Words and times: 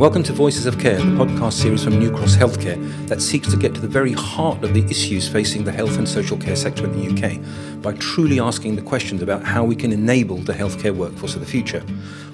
Welcome 0.00 0.22
to 0.22 0.32
Voices 0.32 0.64
of 0.64 0.78
Care, 0.78 0.96
the 0.96 1.04
podcast 1.04 1.52
series 1.52 1.84
from 1.84 1.98
New 1.98 2.10
Cross 2.10 2.36
Healthcare 2.36 3.06
that 3.06 3.20
seeks 3.20 3.50
to 3.50 3.56
get 3.58 3.74
to 3.74 3.82
the 3.82 3.86
very 3.86 4.14
heart 4.14 4.64
of 4.64 4.72
the 4.72 4.82
issues 4.84 5.28
facing 5.28 5.62
the 5.62 5.72
health 5.72 5.98
and 5.98 6.08
social 6.08 6.38
care 6.38 6.56
sector 6.56 6.86
in 6.86 6.92
the 6.92 7.10
UK 7.12 7.82
by 7.82 7.92
truly 7.98 8.40
asking 8.40 8.76
the 8.76 8.82
questions 8.82 9.20
about 9.20 9.44
how 9.44 9.62
we 9.62 9.76
can 9.76 9.92
enable 9.92 10.38
the 10.38 10.54
healthcare 10.54 10.96
workforce 10.96 11.34
of 11.34 11.40
the 11.40 11.46
future. 11.46 11.84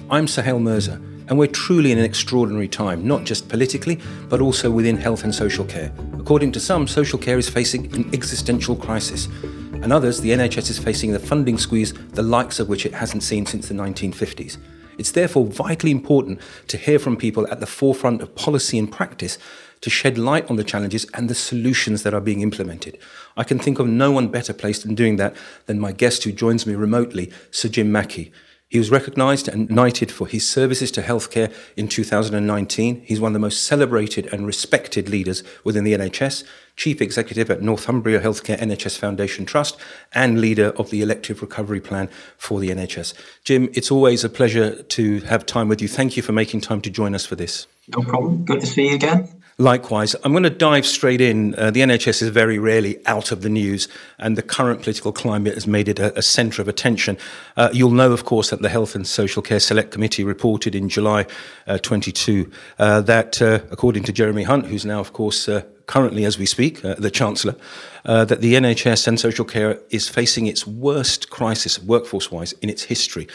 I'm 0.09 0.27
Suhail 0.27 0.61
Mirza, 0.61 0.93
and 1.27 1.37
we're 1.37 1.47
truly 1.47 1.91
in 1.91 1.97
an 1.97 2.05
extraordinary 2.05 2.69
time, 2.69 3.05
not 3.05 3.25
just 3.25 3.49
politically, 3.49 3.99
but 4.29 4.39
also 4.39 4.71
within 4.71 4.95
health 4.95 5.25
and 5.25 5.35
social 5.35 5.65
care. 5.65 5.91
According 6.17 6.53
to 6.53 6.61
some, 6.61 6.87
social 6.87 7.19
care 7.19 7.37
is 7.37 7.49
facing 7.49 7.93
an 7.93 8.09
existential 8.13 8.77
crisis, 8.77 9.25
and 9.73 9.91
others, 9.91 10.21
the 10.21 10.29
NHS 10.29 10.69
is 10.69 10.79
facing 10.79 11.11
the 11.11 11.19
funding 11.19 11.57
squeeze, 11.57 11.91
the 11.91 12.23
likes 12.23 12.61
of 12.61 12.69
which 12.69 12.85
it 12.85 12.93
hasn't 12.93 13.23
seen 13.23 13.45
since 13.45 13.67
the 13.67 13.73
1950s. 13.73 14.55
It's 14.97 15.11
therefore 15.11 15.45
vitally 15.45 15.91
important 15.91 16.39
to 16.67 16.77
hear 16.77 16.99
from 16.99 17.17
people 17.17 17.47
at 17.51 17.59
the 17.59 17.65
forefront 17.65 18.21
of 18.21 18.35
policy 18.35 18.77
and 18.79 18.91
practice 18.91 19.37
to 19.81 19.89
shed 19.89 20.17
light 20.17 20.49
on 20.49 20.55
the 20.55 20.63
challenges 20.63 21.05
and 21.13 21.29
the 21.29 21.35
solutions 21.35 22.03
that 22.03 22.13
are 22.13 22.21
being 22.21 22.41
implemented. 22.41 22.97
I 23.35 23.43
can 23.43 23.59
think 23.59 23.79
of 23.79 23.87
no 23.87 24.11
one 24.11 24.29
better 24.29 24.53
placed 24.53 24.85
in 24.85 24.95
doing 24.95 25.17
that 25.17 25.35
than 25.67 25.79
my 25.79 25.91
guest 25.91 26.23
who 26.23 26.31
joins 26.31 26.65
me 26.65 26.73
remotely, 26.73 27.31
Sir 27.51 27.69
Jim 27.69 27.91
Mackey. 27.91 28.31
He 28.69 28.79
was 28.79 28.91
recognised 28.91 29.47
and 29.47 29.69
knighted 29.69 30.11
for 30.11 30.27
his 30.27 30.47
services 30.47 30.91
to 30.91 31.01
healthcare 31.01 31.53
in 31.77 31.87
2019. 31.87 33.01
He's 33.05 33.21
one 33.21 33.31
of 33.31 33.33
the 33.33 33.39
most 33.39 33.63
celebrated 33.63 34.27
and 34.33 34.45
respected 34.45 35.07
leaders 35.07 35.41
within 35.63 35.85
the 35.85 35.93
NHS, 35.93 36.43
Chief 36.75 37.01
Executive 37.01 37.49
at 37.49 37.61
Northumbria 37.61 38.19
Healthcare 38.19 38.59
NHS 38.59 38.99
Foundation 38.99 39.45
Trust, 39.45 39.77
and 40.13 40.41
leader 40.41 40.73
of 40.75 40.89
the 40.89 41.01
Elective 41.01 41.41
Recovery 41.41 41.79
Plan 41.79 42.09
for 42.37 42.59
the 42.59 42.69
NHS. 42.69 43.13
Jim, 43.45 43.69
it's 43.73 43.89
always 43.89 44.25
a 44.25 44.29
pleasure 44.29 44.83
to 44.83 45.21
have 45.21 45.45
time 45.45 45.69
with 45.69 45.81
you. 45.81 45.87
Thank 45.87 46.17
you 46.17 46.23
for 46.23 46.33
making 46.33 46.59
time 46.59 46.81
to 46.81 46.89
join 46.89 47.15
us 47.15 47.25
for 47.25 47.37
this. 47.37 47.67
No 47.95 48.03
problem. 48.03 48.43
Good 48.43 48.59
to 48.59 48.67
see 48.67 48.89
you 48.89 48.95
again. 48.95 49.29
Likewise, 49.59 50.15
I'm 50.23 50.33
going 50.33 50.43
to 50.43 50.51
dive 50.51 50.85
straight 50.85 51.19
in. 51.19 51.55
Uh, 51.55 51.71
the 51.71 51.79
NHS 51.79 52.21
is 52.21 52.29
very 52.29 52.59
rarely 52.59 53.03
out 53.07 53.31
of 53.31 53.41
the 53.41 53.49
news, 53.49 53.87
and 54.19 54.37
the 54.37 54.43
current 54.43 54.83
political 54.83 55.11
climate 55.11 55.55
has 55.55 55.65
made 55.65 55.87
it 55.87 55.97
a, 55.97 56.15
a 56.15 56.21
centre 56.21 56.61
of 56.61 56.67
attention. 56.67 57.17
Uh, 57.55 57.69
you'll 57.73 57.89
know, 57.89 58.11
of 58.11 58.23
course, 58.23 58.51
that 58.51 58.61
the 58.61 58.69
Health 58.69 58.93
and 58.93 59.07
Social 59.07 59.41
Care 59.41 59.59
Select 59.59 59.89
Committee 59.89 60.23
reported 60.23 60.75
in 60.75 60.89
July 60.89 61.25
uh, 61.65 61.79
22 61.79 62.51
uh, 62.77 63.01
that, 63.01 63.41
uh, 63.41 63.61
according 63.71 64.03
to 64.03 64.13
Jeremy 64.13 64.43
Hunt, 64.43 64.67
who's 64.67 64.85
now, 64.85 64.99
of 64.99 65.13
course, 65.13 65.49
uh, 65.49 65.63
currently, 65.87 66.23
as 66.23 66.37
we 66.37 66.45
speak, 66.45 66.83
the 66.83 67.09
Chancellor, 67.09 67.55
that 68.03 68.41
the 68.41 68.53
NHS 68.53 69.07
and 69.07 69.19
social 69.19 69.45
care 69.45 69.79
is 69.89 70.07
facing 70.07 70.45
its 70.45 70.67
worst 70.67 71.31
crisis, 71.31 71.81
workforce 71.81 72.29
wise, 72.29 72.51
in 72.61 72.69
its 72.69 72.83
history. 72.83 73.27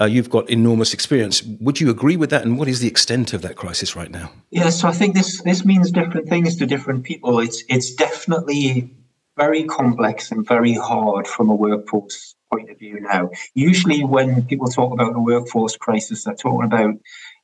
Uh, 0.00 0.06
you've 0.06 0.30
got 0.30 0.48
enormous 0.48 0.94
experience. 0.94 1.42
Would 1.42 1.78
you 1.78 1.90
agree 1.90 2.16
with 2.16 2.30
that? 2.30 2.42
And 2.42 2.58
what 2.58 2.68
is 2.68 2.80
the 2.80 2.88
extent 2.88 3.34
of 3.34 3.42
that 3.42 3.56
crisis 3.56 3.94
right 3.94 4.10
now? 4.10 4.32
Yeah, 4.50 4.70
so 4.70 4.88
I 4.88 4.92
think 4.92 5.14
this 5.14 5.42
this 5.42 5.64
means 5.64 5.90
different 5.90 6.28
things 6.28 6.56
to 6.56 6.66
different 6.66 7.04
people. 7.04 7.38
It's 7.40 7.62
it's 7.68 7.94
definitely 7.94 8.94
very 9.36 9.64
complex 9.64 10.32
and 10.32 10.46
very 10.46 10.74
hard 10.74 11.26
from 11.26 11.50
a 11.50 11.54
workforce 11.54 12.34
point 12.50 12.70
of 12.70 12.78
view 12.78 13.00
now. 13.00 13.30
Usually, 13.54 14.02
when 14.02 14.42
people 14.46 14.68
talk 14.68 14.92
about 14.92 15.12
the 15.12 15.20
workforce 15.20 15.76
crisis, 15.76 16.24
they're 16.24 16.34
talking 16.34 16.64
about 16.64 16.94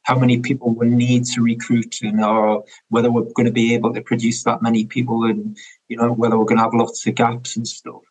how 0.02 0.18
many 0.18 0.38
people 0.38 0.74
we 0.74 0.88
need 0.88 1.24
to 1.24 1.42
recruit 1.42 2.00
and 2.00 2.24
or 2.24 2.64
whether 2.88 3.10
we're 3.10 3.32
going 3.34 3.46
to 3.46 3.52
be 3.52 3.74
able 3.74 3.92
to 3.92 4.00
produce 4.00 4.44
that 4.44 4.62
many 4.62 4.86
people 4.86 5.24
and 5.24 5.58
you 5.88 5.96
know 5.96 6.12
whether 6.12 6.38
we're 6.38 6.44
going 6.44 6.58
to 6.58 6.62
have 6.62 6.74
lots 6.74 7.06
of 7.06 7.14
gaps 7.14 7.56
and 7.56 7.68
stuff. 7.68 8.02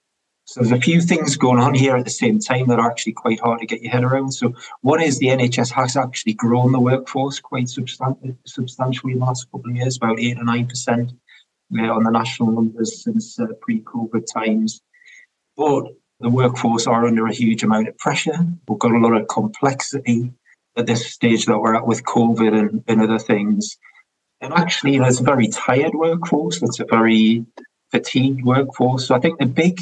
So 0.48 0.60
there's 0.60 0.72
a 0.72 0.80
few 0.80 1.02
things 1.02 1.36
going 1.38 1.60
on 1.60 1.74
here 1.74 1.96
at 1.96 2.06
the 2.06 2.12
same 2.12 2.40
time 2.40 2.68
that 2.68 2.80
are 2.80 2.90
actually 2.90 3.14
quite 3.14 3.40
hard 3.40 3.60
to 3.60 3.66
get 3.66 3.82
your 3.82 3.92
head 3.92 4.04
around. 4.04 4.32
So 4.32 4.54
one 4.82 5.02
is 5.02 5.18
the 5.18 5.28
NHS 5.28 5.72
has 5.72 5.98
actually 5.98 6.34
grown 6.34 6.72
the 6.72 6.80
workforce 6.80 7.40
quite 7.40 7.68
substantially 7.68 9.14
in 9.14 9.20
the 9.20 9.26
last 9.26 9.52
couple 9.52 9.72
of 9.72 9.76
years, 9.76 9.98
about 9.98 10.20
eight 10.20 10.38
or 10.38 10.44
nine 10.44 10.68
percent 10.68 11.12
on 11.74 12.04
the 12.04 12.12
national 12.12 12.52
numbers 12.52 13.04
since 13.04 13.40
uh, 13.40 13.48
pre-COVID 13.60 14.24
times. 14.32 14.82
But 15.58 15.86
the 16.20 16.30
workforce 16.30 16.86
are 16.86 17.08
under 17.08 17.26
a 17.26 17.34
huge 17.34 17.64
amount 17.64 17.88
of 17.88 17.98
pressure. 17.98 18.38
We've 18.68 18.80
got 18.80 18.92
a 18.92 19.00
lot 19.00 19.20
of 19.20 19.28
complexity 19.28 20.32
at 20.78 20.86
this 20.86 21.12
stage 21.12 21.48
that 21.48 21.58
we're 21.58 21.76
at 21.76 21.88
with 21.88 22.04
COVID 22.04 22.58
and, 22.58 22.84
and 22.88 23.02
other 23.02 23.20
things. 23.20 23.78
And 24.42 24.54
actually, 24.54 24.98
it's 24.98 25.20
a 25.20 25.24
very 25.24 25.48
tired 25.48 25.96
workforce. 25.96 26.62
It's 26.62 26.80
a 26.80 26.86
very 26.86 27.46
fatigued 27.92 28.44
workforce. 28.44 29.08
So 29.08 29.16
I 29.16 29.20
think 29.20 29.40
the 29.40 29.48
big 29.48 29.80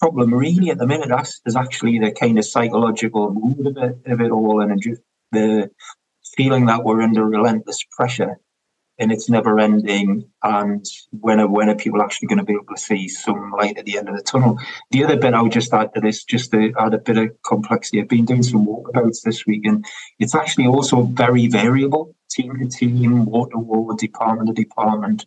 problem. 0.00 0.34
Really 0.34 0.70
at 0.70 0.78
the 0.78 0.86
minute 0.86 1.10
is 1.46 1.56
actually 1.56 1.98
the 1.98 2.12
kind 2.12 2.38
of 2.38 2.44
psychological 2.44 3.32
mood 3.32 3.66
of 3.66 3.76
it, 3.76 3.98
of 4.06 4.20
it 4.20 4.30
all 4.30 4.60
and 4.60 4.82
the 5.32 5.70
feeling 6.36 6.66
that 6.66 6.84
we're 6.84 7.02
under 7.02 7.24
relentless 7.24 7.78
pressure 7.96 8.38
and 8.98 9.10
it's 9.10 9.28
never 9.28 9.58
ending 9.58 10.24
and 10.42 10.86
when 11.10 11.40
are, 11.40 11.48
when 11.48 11.68
are 11.68 11.74
people 11.74 12.00
actually 12.00 12.28
going 12.28 12.38
to 12.38 12.44
be 12.44 12.52
able 12.52 12.74
to 12.74 12.80
see 12.80 13.08
some 13.08 13.52
light 13.58 13.76
at 13.76 13.84
the 13.84 13.98
end 13.98 14.08
of 14.08 14.16
the 14.16 14.22
tunnel? 14.22 14.58
The 14.90 15.04
other 15.04 15.16
bit 15.16 15.34
i 15.34 15.42
would 15.42 15.52
just 15.52 15.72
add 15.72 15.92
to 15.94 16.00
this 16.00 16.24
just 16.24 16.50
to 16.52 16.72
add 16.78 16.94
a 16.94 16.98
bit 16.98 17.18
of 17.18 17.30
complexity 17.44 18.00
i've 18.00 18.08
been 18.08 18.24
doing 18.24 18.42
some 18.42 18.66
walkabouts 18.66 19.22
this 19.22 19.46
week 19.46 19.64
and 19.64 19.84
it's 20.18 20.34
actually 20.34 20.66
also 20.66 21.02
very 21.02 21.48
variable 21.48 22.14
team 22.30 22.58
to 22.58 22.68
team 22.68 23.26
ward 23.26 23.50
to 23.52 23.58
ward 23.58 23.98
department 23.98 24.48
to 24.48 24.54
department. 24.54 25.26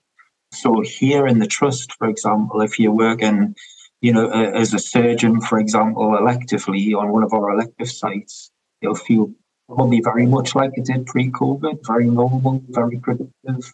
So 0.54 0.82
here 0.82 1.28
in 1.28 1.40
the 1.40 1.48
trust 1.48 1.94
for 1.94 2.08
example 2.08 2.62
if 2.62 2.80
you're 2.80 2.92
working 2.92 3.56
you 4.02 4.14
know, 4.14 4.30
as 4.30 4.74
a 4.74 4.80
surgeon, 4.80 5.42
for 5.42 5.60
example, 5.60 6.12
electively 6.12 6.96
on 6.96 7.12
one 7.12 7.24
of 7.24 7.34
our 7.34 7.52
elective 7.52 7.90
sites, 7.90 8.52
it'll 8.82 8.96
feel 8.96 9.32
probably 9.68 10.02
very 10.02 10.26
much 10.26 10.56
like 10.56 10.72
it 10.76 10.86
did 10.86 11.06
pre-COVID, 11.06 11.86
very 11.86 12.10
normal, 12.10 12.62
very 12.70 13.00
productive, 13.00 13.74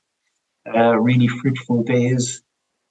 uh, 0.74 0.98
really 0.98 1.28
fruitful 1.28 1.84
days. 1.84 2.42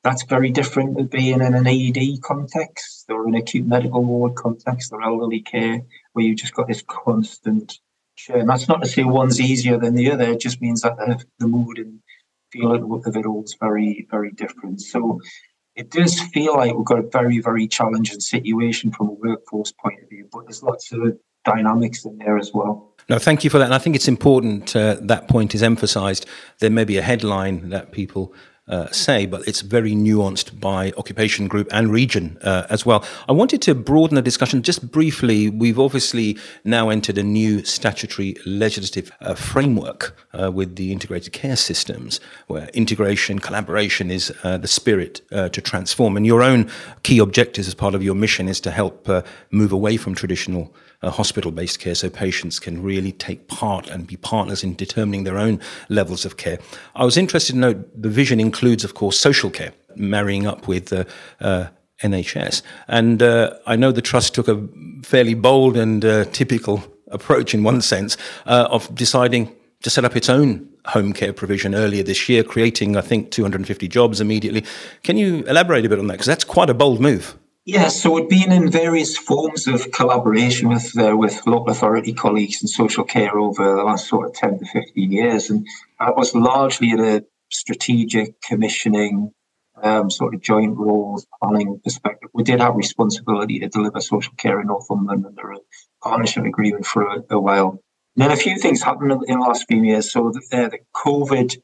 That's 0.04 0.24
very 0.24 0.50
different 0.50 0.98
to 0.98 1.04
being 1.04 1.40
in 1.40 1.54
an 1.54 1.66
A&E 1.66 2.18
context 2.18 3.06
or 3.08 3.26
an 3.26 3.34
acute 3.34 3.66
medical 3.66 4.04
ward 4.04 4.34
context 4.34 4.92
or 4.92 5.02
elderly 5.02 5.40
care, 5.40 5.80
where 6.12 6.24
you've 6.24 6.38
just 6.38 6.54
got 6.54 6.68
this 6.68 6.82
constant 6.86 7.78
churn. 8.16 8.46
That's 8.46 8.68
not 8.68 8.82
to 8.82 8.88
say 8.88 9.04
one's 9.04 9.40
easier 9.40 9.78
than 9.78 9.94
the 9.94 10.10
other. 10.10 10.24
It 10.24 10.40
just 10.40 10.60
means 10.60 10.82
that 10.82 10.96
the, 10.96 11.24
the 11.38 11.46
mood 11.46 11.78
and 11.78 12.00
feeling 12.52 12.82
of 12.82 13.16
it 13.16 13.26
all 13.26 13.44
is 13.44 13.56
very, 13.58 14.06
very 14.10 14.32
different. 14.32 14.80
So 14.80 15.20
it 15.74 15.90
does 15.90 16.20
feel 16.20 16.56
like 16.56 16.74
we've 16.74 16.84
got 16.84 16.98
a 16.98 17.08
very, 17.10 17.40
very 17.40 17.66
challenging 17.66 18.20
situation 18.20 18.92
from 18.92 19.08
a 19.08 19.12
workforce 19.12 19.72
point 19.72 20.02
of 20.02 20.08
view, 20.08 20.28
but 20.30 20.44
there's 20.44 20.62
lots 20.62 20.92
of 20.92 21.18
dynamics 21.44 22.04
in 22.04 22.18
there 22.18 22.38
as 22.38 22.52
well. 22.52 22.94
No, 23.08 23.18
thank 23.18 23.42
you 23.42 23.50
for 23.50 23.58
that. 23.58 23.64
And 23.64 23.74
I 23.74 23.78
think 23.78 23.96
it's 23.96 24.08
important 24.08 24.76
uh, 24.76 24.96
that 25.00 25.28
point 25.28 25.54
is 25.54 25.62
emphasized. 25.62 26.26
There 26.60 26.70
may 26.70 26.84
be 26.84 26.98
a 26.98 27.02
headline 27.02 27.70
that 27.70 27.92
people 27.92 28.32
uh, 28.68 28.88
say, 28.90 29.26
but 29.26 29.46
it's 29.48 29.60
very 29.60 29.92
nuanced 29.92 30.60
by 30.60 30.92
occupation 30.96 31.48
group 31.48 31.66
and 31.72 31.92
region 31.92 32.38
uh, 32.42 32.64
as 32.70 32.86
well. 32.86 33.04
I 33.28 33.32
wanted 33.32 33.60
to 33.62 33.74
broaden 33.74 34.14
the 34.14 34.22
discussion 34.22 34.62
just 34.62 34.90
briefly. 34.90 35.50
We've 35.50 35.80
obviously 35.80 36.38
now 36.64 36.88
entered 36.88 37.18
a 37.18 37.24
new 37.24 37.64
statutory 37.64 38.36
legislative 38.46 39.10
uh, 39.20 39.34
framework 39.34 40.16
uh, 40.32 40.52
with 40.52 40.76
the 40.76 40.92
integrated 40.92 41.32
care 41.32 41.56
systems, 41.56 42.20
where 42.46 42.68
integration, 42.68 43.40
collaboration 43.40 44.10
is 44.10 44.32
uh, 44.44 44.58
the 44.58 44.68
spirit 44.68 45.22
to 45.30 45.60
transform. 45.60 46.16
And 46.16 46.24
your 46.24 46.42
own 46.42 46.70
key 47.02 47.18
objectives 47.18 47.66
as 47.66 47.74
part 47.74 47.94
of 47.94 48.02
your 48.02 48.14
mission 48.14 48.48
is 48.48 48.60
to 48.60 48.70
help 48.70 49.08
move 49.50 49.72
away 49.72 49.96
from 49.96 50.14
traditional 50.14 50.72
uh, 51.02 51.10
hospital-based 51.10 51.78
care 51.78 51.94
so 51.94 52.08
patients 52.08 52.58
can 52.58 52.82
really 52.82 53.12
take 53.12 53.48
part 53.48 53.88
and 53.88 54.06
be 54.06 54.16
partners 54.16 54.62
in 54.62 54.74
determining 54.74 55.24
their 55.24 55.38
own 55.38 55.60
levels 55.88 56.24
of 56.24 56.36
care. 56.36 56.58
I 56.94 57.04
was 57.04 57.16
interested 57.16 57.52
to 57.52 57.58
note 57.58 58.02
the 58.02 58.08
vision 58.08 58.40
includes, 58.40 58.84
of 58.84 58.94
course, 58.94 59.18
social 59.18 59.50
care, 59.50 59.72
marrying 59.96 60.46
up 60.46 60.68
with 60.68 60.86
the 60.86 61.06
uh, 61.40 61.66
NHS. 62.02 62.62
And 62.88 63.22
uh, 63.22 63.54
I 63.66 63.76
know 63.76 63.92
the 63.92 64.02
Trust 64.02 64.34
took 64.34 64.48
a 64.48 64.66
fairly 65.02 65.34
bold 65.34 65.76
and 65.76 66.04
uh, 66.04 66.24
typical 66.26 66.82
approach 67.08 67.54
in 67.54 67.62
one 67.62 67.80
sense 67.80 68.16
uh, 68.46 68.68
of 68.70 68.92
deciding 68.94 69.54
to 69.82 69.90
set 69.90 70.04
up 70.04 70.16
its 70.16 70.28
own 70.28 70.68
home 70.86 71.12
care 71.12 71.32
provision 71.32 71.74
earlier 71.74 72.02
this 72.02 72.28
year, 72.28 72.42
creating, 72.42 72.96
I 72.96 73.00
think, 73.00 73.30
250 73.30 73.88
jobs 73.88 74.20
immediately. 74.20 74.64
Can 75.02 75.16
you 75.16 75.44
elaborate 75.44 75.84
a 75.84 75.88
bit 75.88 75.98
on 75.98 76.06
that? 76.08 76.14
Because 76.14 76.26
that's 76.26 76.44
quite 76.44 76.70
a 76.70 76.74
bold 76.74 77.00
move. 77.00 77.36
Yes, 77.64 78.02
so 78.02 78.10
we've 78.10 78.28
been 78.28 78.50
in 78.50 78.72
various 78.72 79.16
forms 79.16 79.68
of 79.68 79.92
collaboration 79.92 80.68
with 80.68 80.98
uh, 80.98 81.16
with 81.16 81.46
local 81.46 81.70
authority 81.70 82.12
colleagues 82.12 82.60
in 82.60 82.66
social 82.66 83.04
care 83.04 83.38
over 83.38 83.76
the 83.76 83.84
last 83.84 84.08
sort 84.08 84.26
of 84.26 84.34
10 84.34 84.58
to 84.58 84.64
15 84.64 85.12
years. 85.12 85.48
And 85.48 85.64
that 86.00 86.16
was 86.16 86.34
largely 86.34 86.90
at 86.90 86.98
a 86.98 87.24
strategic 87.52 88.40
commissioning, 88.42 89.30
um, 89.80 90.10
sort 90.10 90.34
of 90.34 90.40
joint 90.40 90.76
roles, 90.76 91.24
planning 91.40 91.80
perspective. 91.84 92.30
We 92.34 92.42
did 92.42 92.58
have 92.58 92.74
responsibility 92.74 93.60
to 93.60 93.68
deliver 93.68 94.00
social 94.00 94.34
care 94.34 94.60
in 94.60 94.66
Northumberland 94.66 95.24
under 95.24 95.52
a 95.52 95.58
partnership 96.02 96.44
agreement 96.44 96.84
for 96.84 97.06
a, 97.06 97.22
a 97.30 97.38
while. 97.38 97.80
And 98.16 98.24
then 98.24 98.32
a 98.32 98.36
few 98.36 98.58
things 98.58 98.82
happened 98.82 99.12
in 99.28 99.38
the 99.38 99.46
last 99.46 99.66
few 99.68 99.84
years. 99.84 100.10
So 100.10 100.32
the, 100.32 100.64
uh, 100.64 100.68
the 100.68 100.80
COVID 100.96 101.54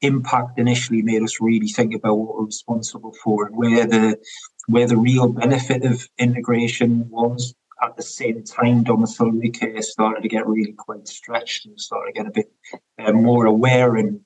impact 0.00 0.58
initially 0.58 1.02
made 1.02 1.22
us 1.22 1.40
really 1.40 1.68
think 1.68 1.94
about 1.94 2.16
what 2.16 2.36
we're 2.36 2.46
responsible 2.46 3.14
for 3.22 3.46
and 3.46 3.56
where 3.56 3.86
the 3.86 4.18
where 4.66 4.86
the 4.86 4.96
real 4.96 5.28
benefit 5.28 5.84
of 5.84 6.08
integration 6.18 7.08
was. 7.10 7.54
at 7.82 7.96
the 7.96 8.02
same 8.02 8.42
time, 8.44 8.82
domiciliary 8.82 9.50
care 9.50 9.82
started 9.82 10.22
to 10.22 10.28
get 10.28 10.46
really 10.46 10.72
quite 10.72 11.06
stretched 11.06 11.66
and 11.66 11.78
started 11.78 12.12
to 12.12 12.18
get 12.18 12.26
a 12.26 12.30
bit 12.30 12.50
uh, 12.98 13.12
more 13.12 13.44
aware 13.46 13.96
and 13.96 14.20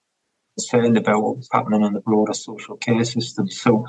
concerned 0.56 0.96
about 0.96 1.22
what 1.22 1.36
was 1.36 1.48
happening 1.50 1.82
in 1.82 1.92
the 1.92 2.00
broader 2.00 2.34
social 2.34 2.76
care 2.76 3.04
system. 3.04 3.48
So 3.48 3.84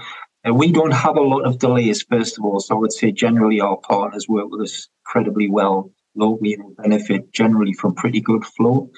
uh, 0.48 0.54
we 0.54 0.72
don't 0.72 0.92
have 0.92 1.18
a 1.18 1.22
lot 1.22 1.46
of 1.46 1.60
delays, 1.60 2.04
first 2.04 2.38
of 2.38 2.46
all. 2.46 2.60
So 2.60 2.75
I 2.75 2.80
would 2.80 2.94
say 2.94 3.12
generally 3.12 3.60
our 3.60 3.78
partners 3.78 4.28
work 4.28 4.50
with 4.50 4.62
us 4.62 4.88
incredibly 5.06 5.50
well 5.50 5.92
locally 6.16 6.54
and 6.54 6.75
benefit 6.78 7.31
generally 7.31 7.74
from 7.74 7.95
pretty 7.95 8.22
good 8.22 8.45
flow. 8.45 8.90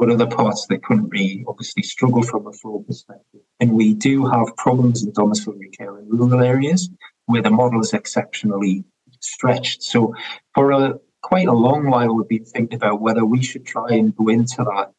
But 0.00 0.10
other 0.10 0.26
parts 0.26 0.62
of 0.62 0.68
the 0.70 0.78
country 0.78 1.44
obviously 1.46 1.82
struggle 1.82 2.22
from 2.22 2.46
a 2.46 2.52
flow 2.52 2.82
perspective. 2.86 3.42
And 3.60 3.72
we 3.72 3.92
do 3.92 4.24
have 4.24 4.56
problems 4.56 5.04
in 5.04 5.12
domiciliary 5.12 5.68
care 5.68 5.98
in 5.98 6.08
rural 6.08 6.40
areas 6.40 6.88
where 7.26 7.42
the 7.42 7.50
model 7.50 7.80
is 7.82 7.92
exceptionally 7.92 8.84
stretched. 9.20 9.82
So 9.82 10.14
for 10.54 10.72
a 10.72 10.98
quite 11.20 11.48
a 11.48 11.52
long 11.52 11.90
while, 11.90 12.14
we've 12.14 12.28
been 12.28 12.46
thinking 12.46 12.76
about 12.76 13.02
whether 13.02 13.26
we 13.26 13.42
should 13.42 13.66
try 13.66 13.88
and 13.90 14.16
go 14.16 14.28
into 14.28 14.64
that 14.64 14.92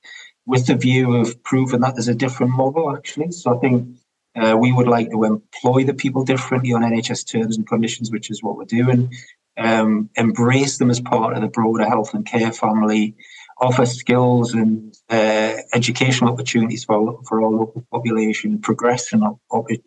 with 0.45 0.67
the 0.67 0.75
view 0.75 1.15
of 1.15 1.41
proving 1.43 1.81
that 1.81 1.95
there's 1.95 2.07
a 2.07 2.13
different 2.13 2.51
model, 2.51 2.95
actually. 2.95 3.31
So 3.31 3.57
I 3.57 3.59
think 3.59 3.97
uh, 4.35 4.55
we 4.55 4.71
would 4.71 4.87
like 4.87 5.09
to 5.09 5.23
employ 5.23 5.83
the 5.83 5.95
people 5.95 6.23
differently 6.23 6.73
on 6.73 6.83
NHS 6.83 7.27
terms 7.27 7.57
and 7.57 7.67
conditions, 7.67 8.11
which 8.11 8.29
is 8.29 8.43
what 8.43 8.55
we're 8.55 8.65
doing. 8.65 9.11
Um, 9.57 10.11
embrace 10.15 10.77
them 10.77 10.91
as 10.91 11.01
part 11.01 11.35
of 11.35 11.41
the 11.41 11.47
broader 11.47 11.85
health 11.85 12.13
and 12.13 12.23
care 12.23 12.51
family, 12.51 13.15
offer 13.61 13.85
skills 13.85 14.53
and 14.53 14.97
uh, 15.09 15.57
educational 15.73 16.33
opportunities 16.33 16.83
for, 16.83 17.21
for 17.27 17.43
our 17.43 17.49
local 17.49 17.85
population, 17.91 18.59
progression 18.59 19.23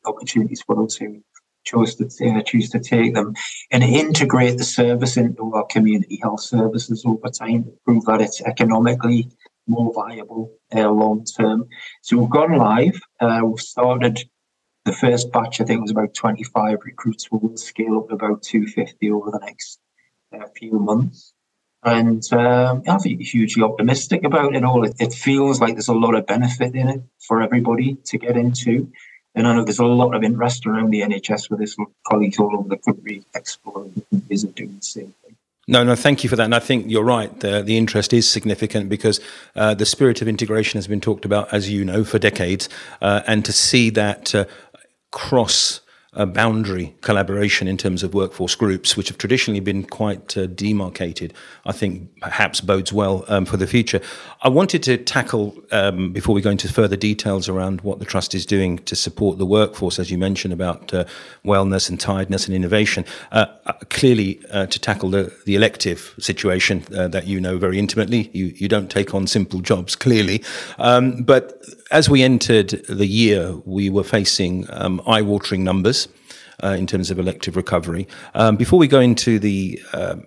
opportunities 0.05 0.62
for 0.62 0.76
those 0.76 0.97
who 0.97 1.21
chose 1.65 1.94
to 1.97 2.05
uh, 2.29 2.43
choose 2.43 2.71
to 2.71 2.79
take 2.79 3.15
them, 3.15 3.35
and 3.71 3.82
integrate 3.82 4.59
the 4.59 4.65
service 4.65 5.17
into 5.17 5.53
our 5.55 5.67
community 5.67 6.19
health 6.23 6.41
services 6.41 7.05
over 7.05 7.29
time 7.29 7.65
to 7.65 7.73
prove 7.85 8.05
that 8.05 8.21
it's 8.21 8.41
economically 8.43 9.29
more 9.67 9.93
viable 9.93 10.53
uh, 10.75 10.91
long 10.91 11.25
term. 11.25 11.67
So 12.03 12.19
we've 12.19 12.31
gone 12.31 12.56
live. 12.56 13.00
Uh, 13.20 13.41
we've 13.44 13.61
started 13.61 14.20
the 14.85 14.93
first 14.93 15.32
batch. 15.32 15.61
I 15.61 15.65
think 15.65 15.81
was 15.81 15.91
about 15.91 16.15
25 16.15 16.79
recruits. 16.85 17.29
We'll 17.31 17.56
scale 17.56 17.99
up 17.99 18.09
to 18.09 18.15
about 18.15 18.43
250 18.43 19.11
over 19.11 19.31
the 19.31 19.41
next 19.41 19.81
uh, 20.32 20.47
few 20.56 20.73
months. 20.73 21.34
And 21.85 22.23
um, 22.33 22.83
I'm 22.87 23.01
hugely 23.01 23.63
optimistic 23.63 24.25
about 24.25 24.55
it 24.57 24.65
all. 24.65 24.85
It, 24.85 24.95
it 24.99 25.13
feels 25.13 25.61
like 25.61 25.75
there's 25.75 25.89
a 25.89 25.95
lot 25.95 26.15
of 26.15 26.27
benefit 26.27 26.75
in 26.75 26.89
it 26.89 27.03
for 27.21 27.43
everybody 27.43 27.97
to 28.07 28.19
get 28.19 28.37
into. 28.37 28.91
And 29.35 29.47
I 29.47 29.55
know 29.55 29.65
there's 29.65 29.81
a 29.81 29.85
lot 29.85 30.15
of 30.15 30.23
interest 30.23 30.67
around 30.67 30.91
the 30.91 31.03
NHS 31.03 31.51
with 31.51 31.59
this 31.59 31.77
colleagues 32.07 32.39
all 32.39 32.57
over 32.57 32.69
the 32.69 32.79
country 32.79 33.25
exploring 33.35 33.91
different 33.91 34.31
ways 34.31 34.45
of 34.45 34.55
doing 34.55 34.77
the 34.77 34.83
same 34.83 35.15
thing. 35.25 35.37
No, 35.67 35.83
no, 35.83 35.95
thank 35.95 36.23
you 36.23 36.31
for 36.31 36.37
that. 36.37 36.45
And 36.45 36.55
I 36.55 36.59
think 36.59 36.87
you're 36.89 37.05
right. 37.05 37.41
The, 37.41 37.63
the 37.63 37.77
interest 37.77 38.13
is 38.13 38.31
significant 38.31 38.89
because 38.89 39.21
uh, 39.57 39.75
the 39.75 39.87
spirit 39.87 40.23
of 40.23 40.29
integration 40.29 40.79
has 40.79 40.87
been 40.87 41.01
talked 41.01 41.25
about, 41.25 41.53
as 41.53 41.71
you 41.71 41.85
know, 41.85 42.05
for 42.05 42.19
decades. 42.19 42.69
Uh, 43.01 43.23
and 43.27 43.45
to 43.45 43.53
see 43.53 43.91
that 43.91 44.35
uh, 44.35 44.45
cross 45.11 45.81
a 46.15 46.27
boundary 46.27 46.95
collaboration 47.01 47.67
in 47.69 47.77
terms 47.77 48.03
of 48.03 48.15
workforce 48.15 48.55
groups, 48.55 48.97
which 48.97 49.09
have 49.09 49.19
traditionally 49.19 49.61
been 49.61 49.85
quite 49.85 50.37
uh, 50.37 50.47
demarcated, 50.47 51.35
I 51.67 51.73
think 51.73 52.21
perhaps 52.21 52.61
bodes 52.61 52.93
well 52.93 53.25
um, 53.29 53.45
for 53.45 53.57
the 53.57 53.67
future. 53.67 54.01
I 54.43 54.49
wanted 54.49 54.83
to 54.85 54.97
tackle, 54.97 55.57
um, 55.73 56.13
before 56.13 56.35
we 56.35 56.41
go 56.41 56.51
into 56.51 56.73
further 56.73 56.97
details 56.97 57.49
around 57.49 57.81
what 57.81 57.99
the 57.99 58.05
Trust 58.05 58.35
is 58.35 58.47
doing 58.47 58.79
to 58.79 58.95
support 58.95 59.39
the 59.39 59.47
workforce, 59.47 59.99
as 59.99 60.11
you 60.11 60.19
mentioned 60.19 60.53
about 60.53 60.95
uh, 60.95 61.05
wellness 61.45 61.89
and 61.89 61.99
tiredness 61.99 62.47
and 62.47 62.55
innovation, 62.55 63.05
uh, 63.33 63.47
uh 63.67 63.73
clearly 63.91 64.41
uh, 64.51 64.67
to 64.67 64.79
tackle 64.79 65.11
the, 65.11 65.33
the 65.47 65.55
elective 65.55 66.15
situation 66.19 66.85
uh, 66.97 67.09
that 67.09 67.27
you 67.27 67.41
know 67.41 67.59
very 67.59 67.79
intimately. 67.79 68.31
You, 68.33 68.47
you 68.57 68.69
don't 68.69 68.91
take 68.91 69.15
on 69.15 69.27
simple 69.27 69.61
jobs, 69.61 69.97
clearly. 69.97 70.43
Um, 70.79 71.23
but 71.23 71.65
as 71.91 72.09
we 72.09 72.23
entered 72.23 72.71
the 72.89 73.07
year, 73.07 73.55
we 73.65 73.91
were 73.91 74.05
facing 74.05 74.67
um, 74.71 75.01
eye 75.07 75.23
watering 75.23 75.65
numbers. 75.65 76.09
Uh, 76.63 76.69
in 76.69 76.87
terms 76.87 77.11
of 77.11 77.19
elective 77.19 77.57
recovery. 77.57 78.07
Um, 78.35 78.55
before 78.55 78.79
we 78.79 78.87
go 78.87 79.01
into 79.01 79.41
the 79.41 79.83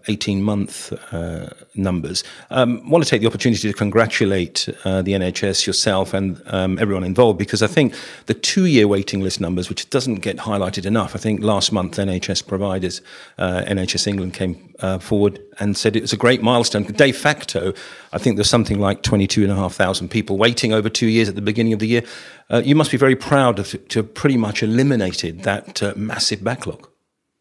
18 0.09 0.39
uh, 0.39 0.44
month 0.44 0.92
uh, 1.13 1.48
numbers, 1.74 2.21
um, 2.50 2.81
I 2.86 2.89
want 2.89 3.04
to 3.06 3.09
take 3.09 3.21
the 3.21 3.27
opportunity 3.27 3.62
to 3.62 3.74
congratulate 3.74 4.68
uh, 4.83 5.01
the 5.01 5.13
NHS, 5.13 5.65
yourself, 5.65 6.13
and 6.13 6.42
um, 6.48 6.77
everyone 6.80 7.06
involved 7.06 7.39
because 7.39 7.63
I 7.63 7.68
think 7.68 7.95
the 8.25 8.33
two 8.33 8.65
year 8.65 8.89
waiting 8.89 9.21
list 9.21 9.39
numbers, 9.39 9.69
which 9.69 9.89
doesn't 9.89 10.15
get 10.15 10.36
highlighted 10.36 10.86
enough, 10.86 11.15
I 11.15 11.18
think 11.18 11.42
last 11.42 11.71
month 11.71 11.95
NHS 11.95 12.45
providers, 12.45 13.01
uh, 13.38 13.63
NHS 13.65 14.06
England 14.06 14.33
came 14.33 14.66
uh, 14.79 15.00
forward 15.00 15.41
and 15.59 15.75
said 15.75 15.95
it 15.95 16.01
was 16.01 16.13
a 16.13 16.18
great 16.18 16.41
milestone. 16.41 16.83
De 16.83 17.12
facto, 17.12 17.74
I 18.13 18.18
think 18.18 18.38
there's 18.38 18.50
something 18.50 18.79
like 18.79 19.03
22,500 19.03 20.12
people 20.12 20.38
waiting 20.38 20.74
over 20.74 20.89
two 20.89 21.07
years 21.07 21.29
at 21.29 21.35
the 21.35 21.41
beginning 21.41 21.74
of 21.74 21.79
the 21.79 21.88
year. 21.88 22.03
Uh, 22.50 22.62
you 22.63 22.75
must 22.75 22.91
be 22.91 22.97
very 22.97 23.15
proud 23.15 23.59
of, 23.59 23.75
to 23.89 24.00
have 24.00 24.13
pretty 24.13 24.38
much 24.38 24.63
eliminated 24.63 25.44
that 25.44 25.81
uh, 25.83 25.94
massive 25.95 26.44
backlog. 26.44 26.88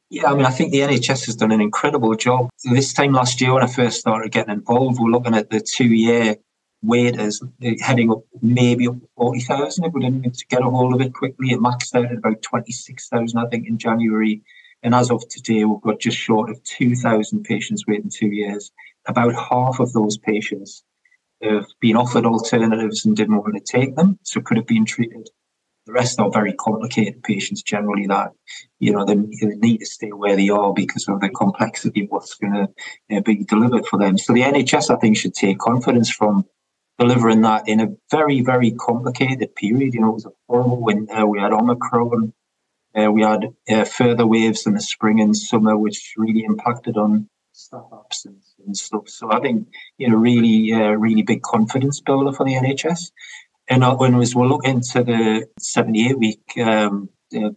Yeah, 0.08 0.30
I 0.30 0.34
mean, 0.34 0.46
I 0.46 0.50
think 0.50 0.70
the 0.70 0.80
NHS 0.80 1.26
has 1.26 1.36
done 1.36 1.50
an 1.50 1.60
incredible 1.60 2.14
job. 2.14 2.48
This 2.64 2.92
time 2.92 3.12
last 3.12 3.40
year, 3.40 3.52
when 3.52 3.64
I 3.64 3.66
first 3.66 3.98
started 3.98 4.30
getting 4.30 4.54
involved, 4.54 5.00
we're 5.00 5.10
looking 5.10 5.34
at 5.34 5.50
the 5.50 5.60
two-year 5.60 6.36
waiters 6.82 7.42
heading 7.80 8.12
up 8.12 8.22
maybe 8.40 8.86
up 8.86 8.94
to 9.00 9.08
40,000 9.16 9.84
if 9.84 9.92
we 9.92 10.02
didn't 10.02 10.44
get 10.48 10.62
a 10.62 10.70
hold 10.70 10.94
of 10.94 11.00
it 11.00 11.12
quickly. 11.12 11.50
It 11.50 11.60
maxed 11.60 11.94
out 11.94 12.06
at 12.06 12.18
about 12.18 12.42
26,000, 12.42 13.38
I 13.38 13.48
think, 13.48 13.66
in 13.66 13.78
January 13.78 14.42
and 14.82 14.94
as 14.94 15.10
of 15.10 15.26
today, 15.28 15.64
we've 15.64 15.80
got 15.80 16.00
just 16.00 16.16
short 16.16 16.50
of 16.50 16.62
2,000 16.64 17.44
patients 17.44 17.84
waiting 17.86 18.10
two 18.10 18.28
years. 18.28 18.70
About 19.06 19.34
half 19.34 19.80
of 19.80 19.92
those 19.92 20.18
patients 20.18 20.84
have 21.42 21.66
been 21.80 21.96
offered 21.96 22.26
alternatives 22.26 23.04
and 23.04 23.16
didn't 23.16 23.36
want 23.36 23.54
to 23.54 23.60
take 23.60 23.96
them, 23.96 24.18
so 24.22 24.40
could 24.40 24.56
have 24.56 24.66
been 24.66 24.84
treated. 24.84 25.28
The 25.86 25.92
rest 25.92 26.18
are 26.18 26.30
very 26.30 26.52
complicated 26.52 27.22
patients 27.22 27.62
generally 27.62 28.06
that, 28.08 28.32
you 28.80 28.92
know, 28.92 29.04
they, 29.04 29.14
need 29.14 29.78
to 29.78 29.86
stay 29.86 30.08
where 30.08 30.34
they 30.34 30.48
are 30.48 30.72
because 30.72 31.06
of 31.08 31.20
the 31.20 31.28
complexity 31.28 32.04
of 32.04 32.10
what's 32.10 32.34
going 32.34 32.54
to 32.54 33.16
uh, 33.16 33.20
be 33.20 33.44
delivered 33.44 33.86
for 33.86 33.98
them. 33.98 34.18
So 34.18 34.32
the 34.32 34.42
NHS, 34.42 34.94
I 34.94 34.98
think, 34.98 35.16
should 35.16 35.34
take 35.34 35.58
confidence 35.58 36.10
from 36.10 36.44
delivering 36.98 37.42
that 37.42 37.68
in 37.68 37.80
a 37.80 37.88
very, 38.10 38.40
very 38.40 38.72
complicated 38.72 39.54
period. 39.54 39.94
You 39.94 40.00
know, 40.00 40.10
it 40.10 40.14
was 40.14 40.26
a 40.26 40.32
horrible 40.48 40.82
winter. 40.82 41.24
We 41.26 41.38
had 41.38 41.52
Omicron. 41.52 42.32
Uh, 42.96 43.10
we 43.10 43.22
had 43.22 43.54
uh, 43.68 43.84
further 43.84 44.26
waves 44.26 44.66
in 44.66 44.74
the 44.74 44.80
spring 44.80 45.20
and 45.20 45.36
summer, 45.36 45.76
which 45.76 46.14
really 46.16 46.44
impacted 46.44 46.96
on 46.96 47.28
staff 47.52 47.86
absence 47.92 48.54
and 48.64 48.76
stuff. 48.76 49.08
So 49.08 49.30
I 49.30 49.40
think 49.40 49.68
you 49.98 50.08
know 50.08 50.16
really, 50.16 50.72
uh, 50.72 50.92
really 50.92 51.22
big 51.22 51.42
confidence 51.42 52.00
builder 52.00 52.32
for 52.32 52.44
the 52.44 52.54
NHS. 52.54 53.10
And 53.68 53.82
when 53.98 54.16
we 54.16 54.26
were 54.34 54.46
looking 54.46 54.80
to 54.92 55.02
the 55.02 55.48
78 55.58 56.18
week 56.18 56.58
um, 56.58 57.08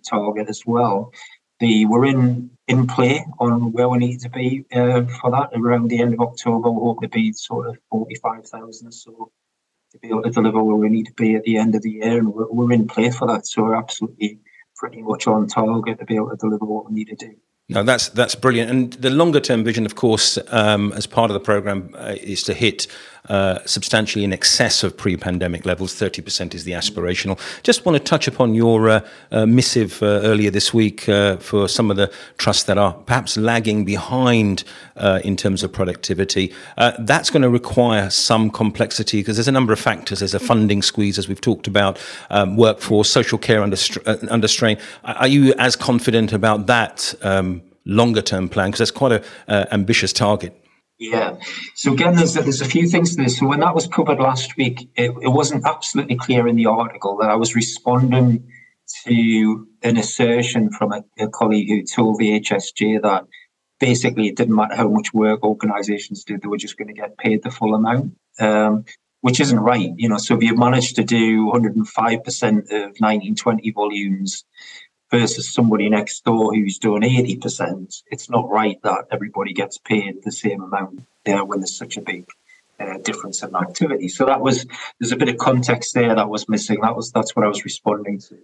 target 0.10 0.50
as 0.50 0.64
well, 0.66 1.12
the 1.60 1.86
we're 1.86 2.06
in 2.06 2.52
in 2.68 2.88
play 2.88 3.26
on 3.40 3.72
where 3.72 3.90
we 3.90 4.00
need 4.00 4.20
to 4.22 4.30
be 4.30 4.66
uh, 4.74 5.04
for 5.22 5.32
that 5.32 5.50
around 5.54 5.90
the 5.90 6.02
end 6.02 6.14
of 6.14 6.22
October. 6.22 6.70
We 6.72 6.82
hope 6.82 7.02
to 7.02 7.10
be 7.10 7.34
sort 7.34 7.68
of 7.68 7.78
45,000 7.92 8.88
or 8.88 8.92
so 8.92 9.32
to 9.92 10.00
be 10.00 10.10
able 10.10 10.24
to 10.24 10.30
deliver 10.30 10.64
where 10.64 10.76
we 10.76 10.90
need 10.90 11.08
to 11.08 11.14
be 11.14 11.36
at 11.36 11.44
the 11.44 11.58
end 11.58 11.76
of 11.76 11.82
the 11.82 11.92
year, 11.92 12.18
and 12.18 12.34
we're, 12.34 12.52
we're 12.52 12.74
in 12.74 12.88
play 12.88 13.10
for 13.12 13.28
that. 13.28 13.48
So 13.48 13.64
we're 13.64 13.76
absolutely 13.76 14.40
pretty 14.80 15.02
much 15.02 15.28
on 15.28 15.48
target 15.48 16.00
to 16.00 16.06
be 16.06 16.16
able 16.16 16.30
to 16.30 16.38
deliver 16.38 16.66
what 16.66 16.86
we 16.88 16.94
need 16.94 17.10
to 17.10 17.16
do. 17.16 17.36
No, 17.72 17.84
that's 17.84 18.10
that's 18.10 18.34
brilliant. 18.34 18.72
And 18.72 18.94
the 18.94 19.12
longer 19.12 19.40
term 19.40 19.64
vision, 19.64 19.86
of 19.86 19.94
course, 19.94 20.40
um, 20.48 20.92
as 20.94 21.06
part 21.06 21.30
of 21.30 21.36
the 21.36 21.40
program, 21.40 21.94
uh, 21.96 22.16
is 22.20 22.42
to 22.44 22.56
hit 22.56 22.88
uh, 23.30 23.60
substantially 23.66 24.24
in 24.24 24.34
excess 24.34 24.84
of 24.84 24.98
pre-pandemic 24.98 25.66
levels. 25.66 25.94
Thirty 25.94 26.22
percent 26.22 26.56
is 26.56 26.64
the 26.64 26.72
aspirational. 26.72 27.40
Just 27.64 27.86
want 27.86 27.98
to 27.98 28.04
touch 28.04 28.28
upon 28.28 28.56
your 28.56 28.90
uh, 28.90 29.02
uh 29.32 29.46
missive 29.46 30.02
uh, 30.02 30.22
earlier 30.24 30.52
this 30.52 30.74
week 30.74 31.08
uh, 31.08 31.38
for 31.38 31.68
some 31.68 31.92
of 31.92 31.98
the 31.98 32.12
trusts 32.38 32.64
that 32.64 32.78
are 32.78 32.94
perhaps 32.94 33.38
lagging 33.38 33.86
behind 33.86 34.64
in 35.24 35.38
terms 35.38 35.64
of 35.64 35.72
productivity. 35.72 36.54
that's 37.00 37.30
going 37.30 37.42
to 37.42 37.50
require 37.50 38.10
some 38.10 38.50
complexity 38.50 39.22
because 39.22 39.38
there's 39.38 39.48
a 39.48 39.52
number 39.52 39.72
of 39.72 39.80
factors. 39.80 40.20
There's 40.20 40.34
a 40.34 40.40
funding 40.40 40.82
squeeze, 40.82 41.18
as 41.18 41.30
we've 41.30 41.40
talked 41.40 41.68
about, 41.68 41.98
um, 42.30 42.58
workforce, 42.58 43.10
social 43.10 43.38
care 43.38 43.64
under, 43.64 43.78
under 44.30 44.48
strain. 44.48 44.78
Are 45.06 45.28
you 45.28 45.54
as 45.58 45.78
confident 45.78 46.34
about 46.34 46.68
that? 46.68 47.14
Um, 47.22 47.62
longer 47.86 48.22
term 48.22 48.50
plan? 48.50 48.70
Because 48.70 48.80
that's 48.80 48.92
quite 48.92 49.12
an 49.14 49.24
uh, 49.48 49.66
ambitious 49.72 50.14
target. 50.14 50.59
Yeah. 51.00 51.38
So 51.76 51.94
again, 51.94 52.16
there's 52.16 52.34
there's 52.34 52.60
a 52.60 52.66
few 52.66 52.88
things 52.88 53.16
to 53.16 53.24
this. 53.24 53.38
So 53.40 53.48
when 53.48 53.62
that 53.62 53.74
was 53.74 53.88
covered 53.88 54.20
last 54.20 54.58
week, 54.58 54.90
it, 54.96 55.12
it 55.22 55.30
wasn't 55.30 55.66
absolutely 55.66 56.18
clear 56.18 56.46
in 56.46 56.58
the 56.58 56.66
article 56.66 57.18
that 57.18 57.30
I 57.30 57.36
was 57.36 57.56
responding 57.56 58.52
to 59.06 59.68
an 59.82 59.96
assertion 59.96 60.72
from 60.72 60.92
a, 60.92 61.04
a 61.18 61.30
colleague 61.30 61.70
who 61.70 61.84
told 61.84 62.20
the 62.20 62.42
HSJ 62.42 63.02
that 63.02 63.26
basically 63.80 64.28
it 64.28 64.36
didn't 64.36 64.56
matter 64.56 64.76
how 64.76 64.90
much 64.90 65.14
work 65.14 65.42
organisations 65.42 66.26
did; 66.26 66.42
they 66.42 66.50
were 66.50 66.58
just 66.58 66.78
going 66.78 66.90
to 66.90 66.94
get 66.94 67.18
paid 67.18 67.44
the 67.44 67.52
full 67.52 67.76
amount. 67.76 68.16
Um, 68.38 68.84
which 69.22 69.40
isn't 69.40 69.60
right, 69.60 69.92
you 69.98 70.10
know. 70.10 70.18
So 70.18 70.36
if 70.36 70.44
you 70.44 70.56
managed 70.56 70.96
to 70.96 71.04
do 71.04 71.46
105% 71.52 71.78
of 71.78 72.96
1920 73.00 73.72
volumes 73.72 74.46
versus 75.12 75.54
somebody 75.54 75.90
next 75.90 76.24
door 76.24 76.54
who's 76.54 76.78
doing 76.78 77.02
80%, 77.02 78.04
it's 78.12 78.30
not 78.30 78.50
right 78.50 78.82
that 78.84 79.06
everybody 79.12 79.54
gets 79.54 79.78
paid 79.78 80.24
the 80.24 80.32
same 80.32 80.62
amount 80.62 81.06
there 81.26 81.44
when 81.44 81.60
there's 81.60 81.78
such 81.78 81.98
a 81.98 82.02
big 82.02 82.26
uh, 82.80 82.98
difference 83.00 83.44
in 83.44 83.56
activity. 83.56 84.08
So 84.08 84.26
that 84.26 84.42
was 84.42 84.66
there's 85.00 85.12
a 85.12 85.18
bit 85.18 85.30
of 85.30 85.38
context 85.38 85.94
there 85.94 86.16
that 86.16 86.30
was 86.30 86.48
missing. 86.48 86.82
That 86.82 86.96
was 86.96 87.12
that's 87.12 87.36
what 87.36 87.46
I 87.46 87.50
was 87.50 87.66
responding 87.66 88.20
to. 88.20 88.38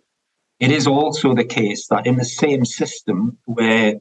It 0.59 0.71
is 0.71 0.87
also 0.87 1.33
the 1.33 1.45
case 1.45 1.87
that 1.87 2.07
in 2.07 2.15
the 2.15 2.25
same 2.25 2.65
system 2.65 3.37
where 3.45 3.95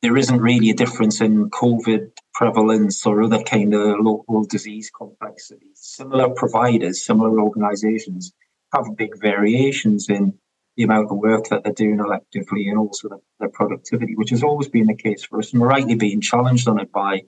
there 0.00 0.16
isn't 0.16 0.40
really 0.40 0.70
a 0.70 0.74
difference 0.74 1.20
in 1.20 1.50
COVID 1.50 2.12
prevalence 2.34 3.04
or 3.06 3.22
other 3.22 3.42
kind 3.42 3.74
of 3.74 4.00
local 4.00 4.44
disease 4.44 4.90
complexities, 4.90 5.74
similar 5.74 6.30
providers, 6.30 7.04
similar 7.04 7.40
organisations 7.40 8.32
have 8.74 8.96
big 8.96 9.20
variations 9.20 10.08
in 10.08 10.38
the 10.76 10.84
amount 10.84 11.10
of 11.10 11.16
work 11.16 11.48
that 11.48 11.64
they're 11.64 11.72
doing 11.72 11.98
electively 11.98 12.68
and 12.68 12.78
also 12.78 13.08
the, 13.08 13.18
their 13.40 13.48
productivity, 13.48 14.14
which 14.14 14.30
has 14.30 14.42
always 14.42 14.68
been 14.68 14.86
the 14.86 14.94
case 14.94 15.24
for 15.24 15.38
us. 15.38 15.52
And 15.52 15.60
we're 15.60 15.68
rightly 15.68 15.94
being 15.94 16.20
challenged 16.20 16.68
on 16.68 16.80
it 16.80 16.90
by 16.92 17.22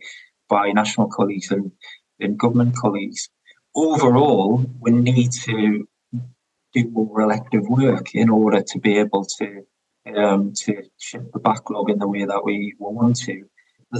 by 0.48 0.72
national 0.72 1.08
colleagues 1.08 1.50
and, 1.50 1.72
and 2.20 2.38
government 2.38 2.76
colleagues. 2.76 3.30
Overall, 3.74 4.64
we 4.80 4.90
need 4.90 5.32
to 5.44 5.88
do 6.74 6.90
more 6.90 7.20
elective 7.22 7.66
work 7.68 8.14
in 8.14 8.28
order 8.28 8.62
to 8.62 8.78
be 8.78 8.98
able 8.98 9.24
to 9.38 9.66
um, 10.14 10.52
to 10.52 10.82
shift 10.98 11.32
the 11.32 11.38
backlog 11.38 11.90
in 11.90 11.98
the 11.98 12.08
way 12.08 12.24
that 12.24 12.44
we 12.44 12.74
want 12.78 13.16
to 13.16 13.44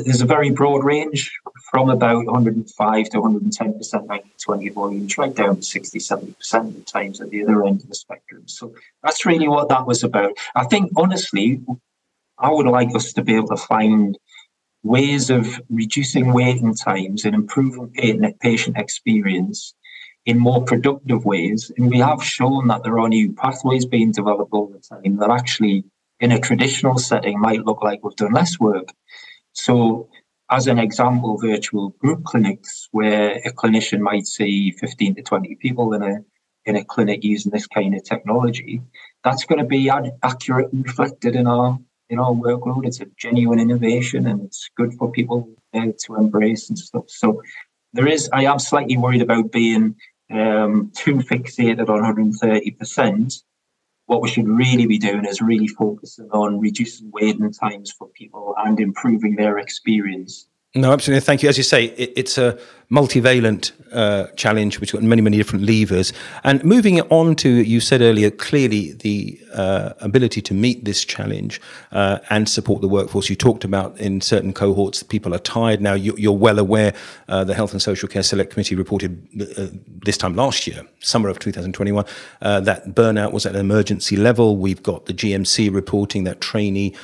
there's 0.02 0.20
a 0.20 0.26
very 0.26 0.50
broad 0.50 0.84
range 0.84 1.32
from 1.70 1.88
about 1.88 2.26
105 2.26 3.08
to 3.10 3.18
110% 3.18 4.06
90 4.06 4.30
20 4.42 4.68
volumes, 4.70 5.18
right 5.18 5.34
down 5.34 5.56
to 5.56 5.62
60 5.62 5.98
70% 5.98 6.80
at 6.80 6.86
times 6.86 7.20
at 7.20 7.30
the 7.30 7.42
other 7.42 7.64
end 7.64 7.82
of 7.82 7.88
the 7.88 7.94
spectrum. 7.94 8.42
So 8.46 8.74
that's 9.02 9.24
really 9.24 9.48
what 9.48 9.68
that 9.68 9.86
was 9.86 10.02
about. 10.02 10.32
I 10.54 10.64
think, 10.64 10.90
honestly, 10.96 11.62
I 12.38 12.50
would 12.50 12.66
like 12.66 12.94
us 12.94 13.12
to 13.14 13.22
be 13.22 13.36
able 13.36 13.48
to 13.48 13.56
find 13.56 14.18
ways 14.82 15.30
of 15.30 15.60
reducing 15.70 16.32
waiting 16.32 16.74
times 16.74 17.24
and 17.24 17.34
improving 17.34 17.90
patient 18.40 18.76
experience 18.76 19.74
in 20.26 20.38
more 20.38 20.62
productive 20.64 21.24
ways. 21.24 21.72
And 21.76 21.90
we 21.90 21.98
have 21.98 22.22
shown 22.22 22.68
that 22.68 22.82
there 22.82 22.98
are 22.98 23.08
new 23.08 23.32
pathways 23.32 23.86
being 23.86 24.12
developed 24.12 24.52
all 24.52 24.66
the 24.66 24.80
time 24.80 25.16
that 25.16 25.30
actually, 25.30 25.84
in 26.20 26.32
a 26.32 26.38
traditional 26.38 26.98
setting, 26.98 27.40
might 27.40 27.64
look 27.64 27.82
like 27.82 28.02
we've 28.02 28.16
done 28.16 28.32
less 28.32 28.58
work 28.58 28.88
so, 29.54 30.08
as 30.50 30.66
an 30.66 30.78
example, 30.78 31.38
virtual 31.38 31.90
group 32.00 32.24
clinics 32.24 32.88
where 32.90 33.36
a 33.44 33.52
clinician 33.52 34.00
might 34.00 34.26
see 34.26 34.72
15 34.72 35.14
to 35.14 35.22
20 35.22 35.54
people 35.56 35.94
in 35.94 36.02
a 36.02 36.18
in 36.66 36.76
a 36.76 36.84
clinic 36.84 37.22
using 37.22 37.52
this 37.52 37.66
kind 37.66 37.94
of 37.94 38.02
technology, 38.04 38.80
that's 39.22 39.44
going 39.44 39.58
to 39.58 39.66
be 39.66 39.90
ad- 39.90 40.16
accurate 40.22 40.72
and 40.72 40.84
reflected 40.86 41.36
in 41.36 41.46
our 41.46 41.78
in 42.10 42.18
our 42.18 42.32
workload. 42.32 42.86
It's 42.86 43.00
a 43.00 43.06
genuine 43.16 43.60
innovation 43.60 44.26
and 44.26 44.42
it's 44.42 44.68
good 44.76 44.92
for 44.94 45.10
people 45.10 45.48
uh, 45.72 45.88
to 46.04 46.16
embrace 46.16 46.68
and 46.68 46.78
stuff. 46.78 47.04
So 47.08 47.42
there 47.92 48.08
is, 48.08 48.28
I 48.32 48.44
am 48.44 48.58
slightly 48.58 48.96
worried 48.96 49.22
about 49.22 49.52
being 49.52 49.94
um, 50.30 50.90
too 50.94 51.16
fixated 51.16 51.88
on 51.88 52.02
130 52.02 52.70
percent 52.72 53.34
what 54.06 54.20
we 54.20 54.28
should 54.28 54.48
really 54.48 54.86
be 54.86 54.98
doing 54.98 55.24
is 55.24 55.40
really 55.40 55.68
focusing 55.68 56.28
on 56.30 56.60
reducing 56.60 57.10
waiting 57.10 57.52
times 57.52 57.90
for 57.90 58.08
people 58.08 58.54
and 58.58 58.78
improving 58.80 59.36
their 59.36 59.58
experience. 59.58 60.46
No, 60.74 60.92
absolutely. 60.92 61.20
Thank 61.20 61.42
you. 61.42 61.48
As 61.48 61.56
you 61.56 61.62
say, 61.62 61.84
it, 61.84 62.12
it's 62.16 62.36
a 62.36 62.58
multivalent 62.90 63.72
uh, 63.94 64.26
challenge 64.36 64.80
which 64.80 64.92
got 64.92 65.02
many, 65.02 65.22
many 65.22 65.36
different 65.36 65.64
levers. 65.64 66.12
And 66.42 66.62
moving 66.64 67.00
on 67.02 67.36
to, 67.36 67.48
you 67.48 67.80
said 67.80 68.02
earlier, 68.02 68.30
clearly 68.30 68.92
the 68.92 69.40
uh, 69.54 69.92
ability 70.00 70.42
to 70.42 70.54
meet 70.54 70.84
this 70.84 71.04
challenge 71.04 71.60
uh, 71.92 72.18
and 72.28 72.48
support 72.48 72.80
the 72.80 72.88
workforce. 72.88 73.30
You 73.30 73.36
talked 73.36 73.62
about 73.62 73.96
in 73.98 74.20
certain 74.20 74.52
cohorts, 74.52 75.02
people 75.02 75.32
are 75.32 75.38
tired 75.38 75.80
now. 75.80 75.94
You, 75.94 76.30
are 76.30 76.36
well 76.36 76.58
aware 76.58 76.92
uh, 77.28 77.44
the 77.44 77.54
Health 77.54 77.72
and 77.72 77.80
Social 77.80 78.08
Care 78.08 78.24
Select 78.24 78.50
Committee 78.50 78.74
reported 78.74 79.26
uh, 79.40 79.68
this 80.04 80.16
time 80.16 80.34
last 80.34 80.66
year, 80.66 80.82
summer 80.98 81.28
of 81.28 81.38
2021, 81.38 82.04
uh, 82.42 82.60
that 82.60 82.94
burnout 82.94 83.32
was 83.32 83.46
at 83.46 83.54
an 83.54 83.60
emergency 83.60 84.16
level. 84.16 84.56
We've 84.56 84.82
got 84.82 85.06
the 85.06 85.14
GMC 85.14 85.72
reporting 85.72 86.24
that 86.24 86.40
trainee 86.40 86.96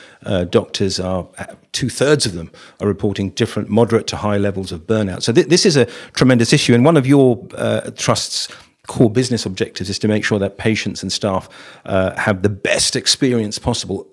doctors 0.50 0.98
are, 0.98 1.28
two 1.72 1.88
thirds 1.88 2.26
of 2.26 2.34
them 2.34 2.50
are 2.80 2.88
reporting 2.88 3.30
different 3.30 3.68
moderate 3.68 4.06
to 4.08 4.16
high 4.16 4.36
levels 4.36 4.72
of 4.72 4.86
burnout. 4.86 5.22
So 5.22 5.32
th- 5.32 5.46
this 5.46 5.64
is 5.64 5.76
a 5.76 5.79
tremendous 6.14 6.52
issue. 6.52 6.74
And 6.74 6.84
one 6.84 6.96
of 6.96 7.06
your 7.06 7.46
uh, 7.54 7.90
trust's 7.96 8.48
core 8.86 9.10
business 9.10 9.46
objectives 9.46 9.88
is 9.88 9.98
to 10.00 10.08
make 10.08 10.24
sure 10.24 10.38
that 10.38 10.58
patients 10.58 11.02
and 11.02 11.12
staff 11.12 11.48
uh, 11.84 12.16
have 12.16 12.42
the 12.42 12.48
best 12.48 12.96
experience 12.96 13.58
possible 13.58 14.06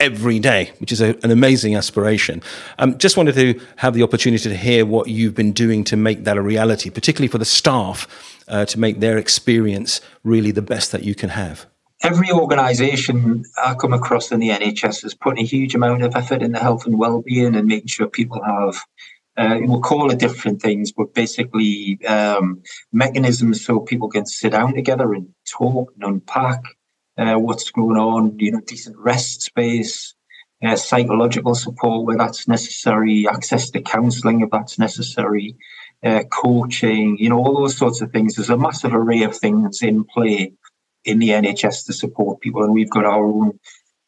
every 0.00 0.38
day, 0.38 0.72
which 0.78 0.92
is 0.92 1.00
a, 1.00 1.16
an 1.22 1.30
amazing 1.30 1.76
aspiration. 1.76 2.42
Um, 2.78 2.98
just 2.98 3.16
wanted 3.16 3.34
to 3.34 3.60
have 3.76 3.94
the 3.94 4.02
opportunity 4.02 4.48
to 4.48 4.56
hear 4.56 4.84
what 4.84 5.08
you've 5.08 5.34
been 5.34 5.52
doing 5.52 5.84
to 5.84 5.96
make 5.96 6.24
that 6.24 6.36
a 6.36 6.42
reality, 6.42 6.90
particularly 6.90 7.28
for 7.28 7.38
the 7.38 7.44
staff, 7.44 8.08
uh, 8.48 8.64
to 8.66 8.78
make 8.78 9.00
their 9.00 9.18
experience 9.18 10.00
really 10.22 10.50
the 10.50 10.62
best 10.62 10.92
that 10.92 11.04
you 11.04 11.14
can 11.14 11.30
have. 11.30 11.66
Every 12.02 12.30
organisation 12.30 13.44
I 13.62 13.74
come 13.74 13.92
across 13.92 14.30
in 14.30 14.40
the 14.40 14.50
NHS 14.50 15.04
is 15.04 15.14
putting 15.14 15.42
a 15.42 15.46
huge 15.46 15.74
amount 15.74 16.02
of 16.02 16.14
effort 16.16 16.42
in 16.42 16.52
the 16.52 16.58
health 16.58 16.86
and 16.86 16.98
well-being 16.98 17.54
and 17.54 17.66
making 17.66 17.86
sure 17.86 18.06
people 18.06 18.42
have 18.42 18.84
uh, 19.36 19.58
we'll 19.62 19.80
call 19.80 20.10
it 20.10 20.18
different 20.18 20.62
things, 20.62 20.92
but 20.92 21.12
basically 21.12 21.98
um, 22.06 22.62
mechanisms 22.92 23.64
so 23.64 23.80
people 23.80 24.08
can 24.08 24.26
sit 24.26 24.52
down 24.52 24.74
together 24.74 25.12
and 25.12 25.28
talk 25.50 25.92
and 25.94 26.04
unpack 26.04 26.62
uh, 27.18 27.34
what's 27.34 27.70
going 27.70 27.96
on. 27.96 28.38
You 28.38 28.52
know, 28.52 28.60
decent 28.60 28.96
rest 28.96 29.42
space, 29.42 30.14
uh, 30.62 30.76
psychological 30.76 31.54
support 31.54 32.06
where 32.06 32.16
that's 32.16 32.46
necessary, 32.46 33.26
access 33.28 33.70
to 33.70 33.82
counselling 33.82 34.42
if 34.42 34.50
that's 34.50 34.78
necessary, 34.78 35.56
uh, 36.04 36.22
coaching. 36.30 37.16
You 37.18 37.30
know, 37.30 37.38
all 37.38 37.56
those 37.56 37.76
sorts 37.76 38.00
of 38.00 38.12
things. 38.12 38.36
There's 38.36 38.50
a 38.50 38.56
massive 38.56 38.94
array 38.94 39.24
of 39.24 39.36
things 39.36 39.82
in 39.82 40.04
play 40.04 40.52
in 41.04 41.18
the 41.18 41.30
NHS 41.30 41.86
to 41.86 41.92
support 41.92 42.40
people, 42.40 42.62
and 42.62 42.72
we've 42.72 42.90
got 42.90 43.04
our 43.04 43.24
own 43.24 43.58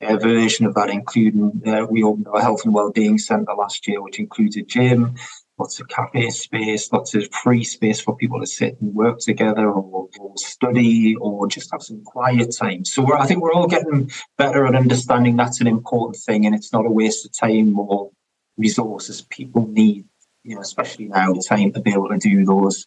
uh, 0.03 0.17
version 0.17 0.67
of 0.67 0.75
that, 0.75 0.91
including 0.91 1.63
uh, 1.67 1.87
we 1.89 2.03
opened 2.03 2.29
our 2.29 2.41
health 2.41 2.65
and 2.65 2.75
wellbeing 2.75 3.19
centre 3.19 3.55
last 3.55 3.87
year, 3.89 4.03
which 4.03 4.19
includes 4.19 4.57
a 4.57 4.63
gym, 4.63 5.15
lots 5.59 5.81
of 5.81 5.89
cafe 5.89 6.29
space, 6.31 6.93
lots 6.93 7.15
of 7.15 7.27
free 7.33 7.65
space 7.65 8.01
for 8.01 8.17
people 8.17 8.41
to 8.41 8.47
sit 8.47 8.79
and 8.81 8.95
work 8.95 9.19
together 9.19 9.69
or, 9.71 10.09
or 10.19 10.33
study 10.37 11.17
or 11.17 11.47
just 11.47 11.71
have 11.73 11.83
some 11.83 12.03
quiet 12.05 12.55
time. 12.59 12.85
So 12.85 13.17
I 13.17 13.27
think 13.27 13.41
we're 13.41 13.55
all 13.55 13.67
getting 13.67 14.11
better 14.37 14.67
at 14.67 14.75
understanding 14.75 15.37
that's 15.37 15.61
an 15.61 15.67
important 15.67 16.23
thing 16.23 16.45
and 16.45 16.55
it's 16.55 16.73
not 16.73 16.87
a 16.87 16.91
waste 16.91 17.25
of 17.25 17.33
time 17.33 17.79
or 17.79 18.11
resources. 18.59 19.23
People 19.23 19.67
need, 19.69 20.05
you 20.45 20.57
know, 20.57 20.61
especially 20.61 21.07
now, 21.07 21.33
time 21.49 21.73
to 21.73 21.81
be 21.81 21.93
able 21.93 22.09
to 22.11 22.19
do 22.19 22.45
those 22.45 22.87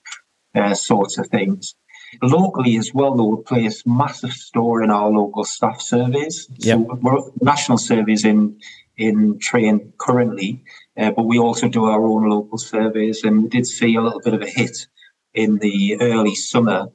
uh, 0.55 0.75
sorts 0.75 1.17
of 1.17 1.27
things. 1.27 1.75
Locally 2.21 2.77
as 2.77 2.93
well, 2.93 3.15
though, 3.15 3.35
we 3.35 3.43
place 3.43 3.85
massive 3.85 4.31
store 4.31 4.83
in 4.83 4.89
our 4.89 5.09
local 5.09 5.43
staff 5.43 5.81
surveys. 5.81 6.47
Yep. 6.57 6.77
So 6.77 6.99
we're 7.01 7.21
national 7.41 7.77
surveys 7.77 8.25
in 8.25 8.59
in 8.97 9.39
train 9.39 9.93
currently, 9.97 10.61
uh, 10.97 11.11
but 11.11 11.23
we 11.23 11.39
also 11.39 11.69
do 11.69 11.85
our 11.85 12.05
own 12.05 12.29
local 12.29 12.57
surveys, 12.57 13.23
and 13.23 13.43
we 13.43 13.49
did 13.49 13.65
see 13.65 13.95
a 13.95 14.01
little 14.01 14.19
bit 14.19 14.33
of 14.33 14.41
a 14.41 14.47
hit 14.47 14.87
in 15.33 15.57
the 15.59 15.97
early 16.01 16.35
summer 16.35 16.87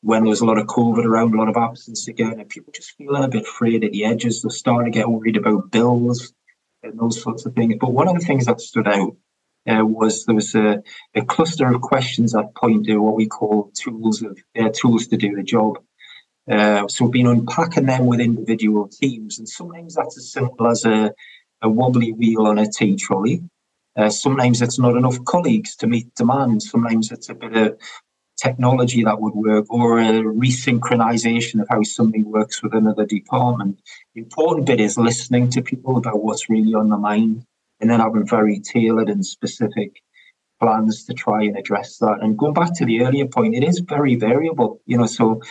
when 0.00 0.24
there 0.24 0.30
was 0.30 0.40
a 0.40 0.44
lot 0.44 0.58
of 0.58 0.66
COVID 0.66 1.04
around, 1.04 1.34
a 1.34 1.38
lot 1.38 1.48
of 1.48 1.56
absence 1.56 2.08
again, 2.08 2.40
and 2.40 2.48
people 2.48 2.72
just 2.74 2.96
feeling 2.96 3.22
a 3.22 3.28
bit 3.28 3.46
frayed 3.46 3.84
at 3.84 3.92
the 3.92 4.04
edges. 4.04 4.42
They're 4.42 4.50
starting 4.50 4.92
to 4.92 4.98
get 4.98 5.08
worried 5.08 5.36
about 5.36 5.70
bills 5.70 6.32
and 6.82 6.98
those 6.98 7.22
sorts 7.22 7.46
of 7.46 7.54
things. 7.54 7.76
But 7.80 7.92
one 7.92 8.08
of 8.08 8.18
the 8.18 8.26
things 8.26 8.46
that 8.46 8.60
stood 8.60 8.88
out 8.88 9.16
uh, 9.68 9.84
was 9.84 10.24
there 10.24 10.34
was 10.34 10.54
a, 10.54 10.82
a, 11.14 11.24
cluster 11.24 11.72
of 11.72 11.80
questions 11.80 12.32
that 12.32 12.54
point 12.54 12.86
to 12.86 12.98
what 12.98 13.14
we 13.14 13.26
call 13.26 13.70
tools 13.74 14.22
of 14.22 14.38
uh, 14.58 14.68
tools 14.74 15.06
to 15.06 15.16
do 15.16 15.36
the 15.36 15.42
job. 15.42 15.78
Uh, 16.50 16.88
so 16.88 17.04
we've 17.04 17.12
been 17.12 17.26
unpacking 17.26 17.86
them 17.86 18.06
with 18.06 18.20
individual 18.20 18.88
teams, 18.88 19.38
and 19.38 19.48
sometimes 19.48 19.94
that's 19.94 20.18
as 20.18 20.32
simple 20.32 20.66
as 20.66 20.84
a, 20.84 21.12
a 21.62 21.68
wobbly 21.68 22.12
wheel 22.12 22.46
on 22.46 22.58
a 22.58 22.66
tea 22.68 22.96
trolley. 22.96 23.42
Uh, 23.96 24.10
sometimes 24.10 24.60
it's 24.62 24.78
not 24.78 24.96
enough 24.96 25.22
colleagues 25.24 25.76
to 25.76 25.86
meet 25.86 26.12
demand. 26.14 26.62
Sometimes 26.62 27.12
it's 27.12 27.28
a 27.28 27.34
bit 27.34 27.56
of 27.56 27.78
technology 28.42 29.04
that 29.04 29.20
would 29.20 29.34
work 29.34 29.66
or 29.70 30.00
a 30.00 30.22
resynchronization 30.22 31.60
of 31.60 31.68
how 31.68 31.82
something 31.82 32.24
works 32.28 32.62
with 32.62 32.74
another 32.74 33.06
department. 33.06 33.80
The 34.14 34.22
important 34.22 34.66
bit 34.66 34.80
is 34.80 34.98
listening 34.98 35.50
to 35.50 35.62
people 35.62 35.96
about 35.96 36.22
what's 36.22 36.50
really 36.50 36.74
on 36.74 36.88
the 36.88 36.96
mind 36.96 37.46
and 37.82 37.90
then 37.90 38.00
having 38.00 38.26
very 38.26 38.60
tailored 38.60 39.10
and 39.10 39.26
specific 39.26 40.00
plans 40.60 41.04
to 41.04 41.12
try 41.12 41.42
and 41.42 41.58
address 41.58 41.98
that. 41.98 42.18
And 42.22 42.38
going 42.38 42.54
back 42.54 42.74
to 42.76 42.86
the 42.86 43.02
earlier 43.02 43.26
point, 43.26 43.56
it 43.56 43.64
is 43.64 43.80
very 43.80 44.14
variable, 44.14 44.80
you 44.86 44.96
know, 44.96 45.06
so 45.06 45.42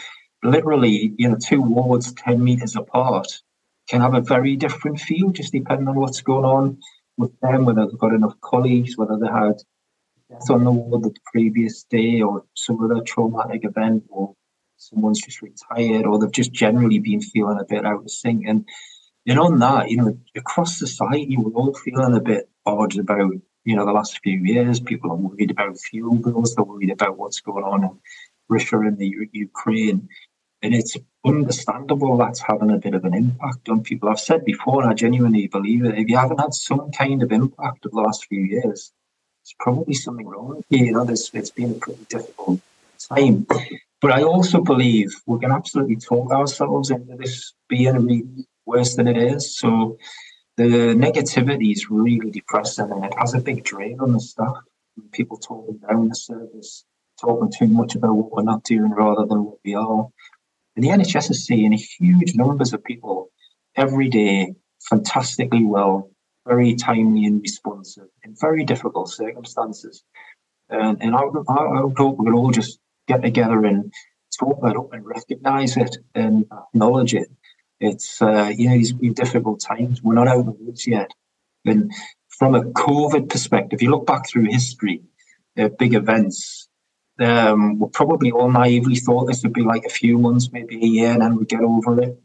literally, 0.41 1.13
you 1.17 1.29
know, 1.29 1.35
two 1.35 1.61
wards 1.61 2.13
10 2.13 2.41
meters 2.41 2.77
apart 2.77 3.27
can 3.89 3.99
have 3.99 4.13
a 4.13 4.21
very 4.21 4.55
different 4.55 4.99
feel 4.99 5.31
just 5.31 5.51
depending 5.51 5.89
on 5.89 5.95
what's 5.95 6.21
going 6.21 6.45
on 6.45 6.79
with 7.17 7.37
them, 7.41 7.65
whether 7.65 7.85
they've 7.85 7.99
got 7.99 8.13
enough 8.13 8.39
colleagues, 8.39 8.97
whether 8.97 9.17
they 9.17 9.27
had 9.27 9.57
death 10.29 10.49
on 10.49 10.63
the 10.63 10.71
ward 10.71 11.03
the 11.03 11.13
previous 11.25 11.83
day 11.83 12.21
or 12.21 12.45
some 12.55 12.81
other 12.81 13.01
traumatic 13.01 13.65
event 13.65 14.05
or 14.09 14.33
someone's 14.77 15.21
just 15.21 15.41
retired 15.41 16.05
or 16.05 16.17
they've 16.17 16.31
just 16.31 16.53
generally 16.53 16.99
been 16.99 17.21
feeling 17.21 17.59
a 17.59 17.65
bit 17.65 17.85
out 17.85 18.03
of 18.03 18.09
sync. 18.09 18.45
And 18.47 18.65
And 19.27 19.39
on 19.39 19.59
that, 19.59 19.89
you 19.89 19.97
know, 19.97 20.17
across 20.35 20.77
society, 20.77 21.37
we're 21.37 21.51
all 21.51 21.73
feeling 21.73 22.15
a 22.15 22.21
bit 22.21 22.49
odd 22.65 22.97
about, 22.97 23.33
you 23.63 23.75
know, 23.75 23.85
the 23.85 23.91
last 23.91 24.19
few 24.23 24.39
years. 24.39 24.79
People 24.79 25.11
are 25.11 25.15
worried 25.15 25.51
about 25.51 25.77
fuel 25.77 26.15
bills. 26.15 26.55
They're 26.55 26.65
worried 26.65 26.91
about 26.91 27.17
what's 27.17 27.39
going 27.39 27.63
on 27.63 27.83
in 27.83 27.99
Russia 28.49 28.79
and 28.79 28.97
the 28.97 29.07
U- 29.07 29.29
Ukraine. 29.31 30.09
And 30.63 30.73
it's 30.73 30.97
understandable 31.25 32.17
that's 32.17 32.41
having 32.41 32.71
a 32.71 32.77
bit 32.77 32.95
of 32.95 33.05
an 33.05 33.13
impact 33.13 33.69
on 33.69 33.83
people. 33.83 34.09
I've 34.09 34.19
said 34.19 34.43
before, 34.43 34.81
and 34.81 34.91
I 34.91 34.95
genuinely 34.95 35.47
believe 35.47 35.85
it, 35.85 35.97
if 35.97 36.07
you 36.07 36.17
haven't 36.17 36.39
had 36.39 36.53
some 36.53 36.91
kind 36.91 37.21
of 37.21 37.31
impact 37.31 37.85
of 37.85 37.91
the 37.91 38.01
last 38.01 38.25
few 38.25 38.41
years, 38.41 38.91
it's 39.43 39.55
probably 39.59 39.93
something 39.93 40.27
wrong. 40.27 40.63
You 40.69 40.91
know, 40.93 41.05
there's, 41.05 41.29
it's 41.33 41.51
been 41.51 41.71
a 41.71 41.75
pretty 41.75 42.05
difficult 42.05 42.59
time. 43.09 43.47
But 44.01 44.11
I 44.11 44.23
also 44.23 44.61
believe 44.61 45.13
we 45.27 45.39
can 45.39 45.51
absolutely 45.51 45.97
talk 45.97 46.31
ourselves 46.31 46.89
into 46.89 47.15
this 47.17 47.53
being 47.67 47.95
a 47.95 47.99
really 47.99 48.47
worse 48.71 48.95
than 48.95 49.07
it 49.07 49.17
is. 49.17 49.57
So 49.57 49.97
the 50.57 50.95
negativity 51.07 51.71
is 51.71 51.89
really 51.89 52.31
depressing 52.31 52.91
and 52.91 53.05
it 53.05 53.13
has 53.17 53.33
a 53.33 53.39
big 53.39 53.63
drain 53.63 53.99
on 53.99 54.13
the 54.13 54.19
staff. 54.19 54.57
People 55.11 55.37
talking 55.37 55.79
down 55.87 56.09
the 56.09 56.15
service, 56.15 56.85
talking 57.19 57.51
too 57.57 57.67
much 57.67 57.95
about 57.95 58.15
what 58.15 58.31
we're 58.31 58.43
not 58.43 58.63
doing 58.63 58.91
rather 58.91 59.25
than 59.25 59.43
what 59.45 59.57
we 59.65 59.73
are. 59.75 60.07
And 60.75 60.83
the 60.83 60.89
NHS 60.89 61.31
is 61.31 61.45
seeing 61.45 61.73
huge 61.73 62.35
numbers 62.35 62.73
of 62.73 62.83
people 62.83 63.29
every 63.75 64.09
day, 64.09 64.53
fantastically 64.89 65.65
well, 65.65 66.11
very 66.47 66.75
timely 66.75 67.25
and 67.25 67.41
responsive 67.41 68.07
in 68.23 68.35
very 68.39 68.63
difficult 68.63 69.09
circumstances. 69.09 70.03
And, 70.69 71.01
and 71.01 71.15
I, 71.15 71.23
would, 71.23 71.45
I 71.49 71.91
hope 71.97 72.17
we 72.19 72.25
could 72.25 72.35
all 72.35 72.51
just 72.51 72.79
get 73.07 73.21
together 73.21 73.65
and 73.65 73.91
talk 74.39 74.61
that 74.61 74.77
up 74.77 74.93
and 74.93 75.05
recognise 75.05 75.77
it 75.77 75.97
and 76.15 76.45
acknowledge 76.51 77.13
it 77.13 77.29
it's 77.81 78.21
uh, 78.21 78.53
know 78.69 78.77
these 78.77 78.93
difficult 79.13 79.59
times. 79.59 80.01
We're 80.01 80.13
not 80.13 80.27
out 80.27 80.39
of 80.39 80.45
the 80.45 80.51
woods 80.51 80.87
yet. 80.87 81.11
And 81.65 81.91
from 82.29 82.55
a 82.55 82.63
COVID 82.63 83.29
perspective, 83.29 83.81
you 83.81 83.89
look 83.89 84.05
back 84.05 84.29
through 84.29 84.45
history, 84.45 85.01
uh, 85.57 85.69
big 85.69 85.95
events. 85.95 86.67
Um, 87.19 87.79
we 87.79 87.87
probably 87.89 88.31
all 88.31 88.51
naively 88.51 88.95
thought 88.95 89.25
this 89.25 89.43
would 89.43 89.53
be 89.53 89.63
like 89.63 89.85
a 89.85 89.89
few 89.89 90.17
months, 90.17 90.49
maybe 90.51 90.75
a 90.75 90.87
year, 90.87 91.11
and 91.11 91.21
then 91.21 91.35
we'd 91.35 91.49
get 91.49 91.61
over 91.61 92.01
it. 92.01 92.17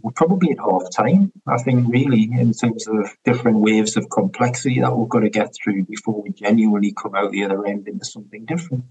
We're 0.00 0.12
probably 0.12 0.52
at 0.52 0.58
half 0.58 0.90
time, 0.94 1.32
I 1.46 1.58
think, 1.58 1.86
really, 1.88 2.24
in 2.32 2.52
terms 2.52 2.86
of 2.88 3.10
different 3.24 3.58
waves 3.58 3.96
of 3.96 4.08
complexity 4.08 4.80
that 4.80 4.96
we've 4.96 5.08
got 5.08 5.20
to 5.20 5.30
get 5.30 5.54
through 5.54 5.84
before 5.84 6.22
we 6.22 6.30
genuinely 6.30 6.92
come 6.92 7.14
out 7.14 7.30
the 7.30 7.44
other 7.44 7.66
end 7.66 7.88
into 7.88 8.04
something 8.04 8.44
different. 8.46 8.84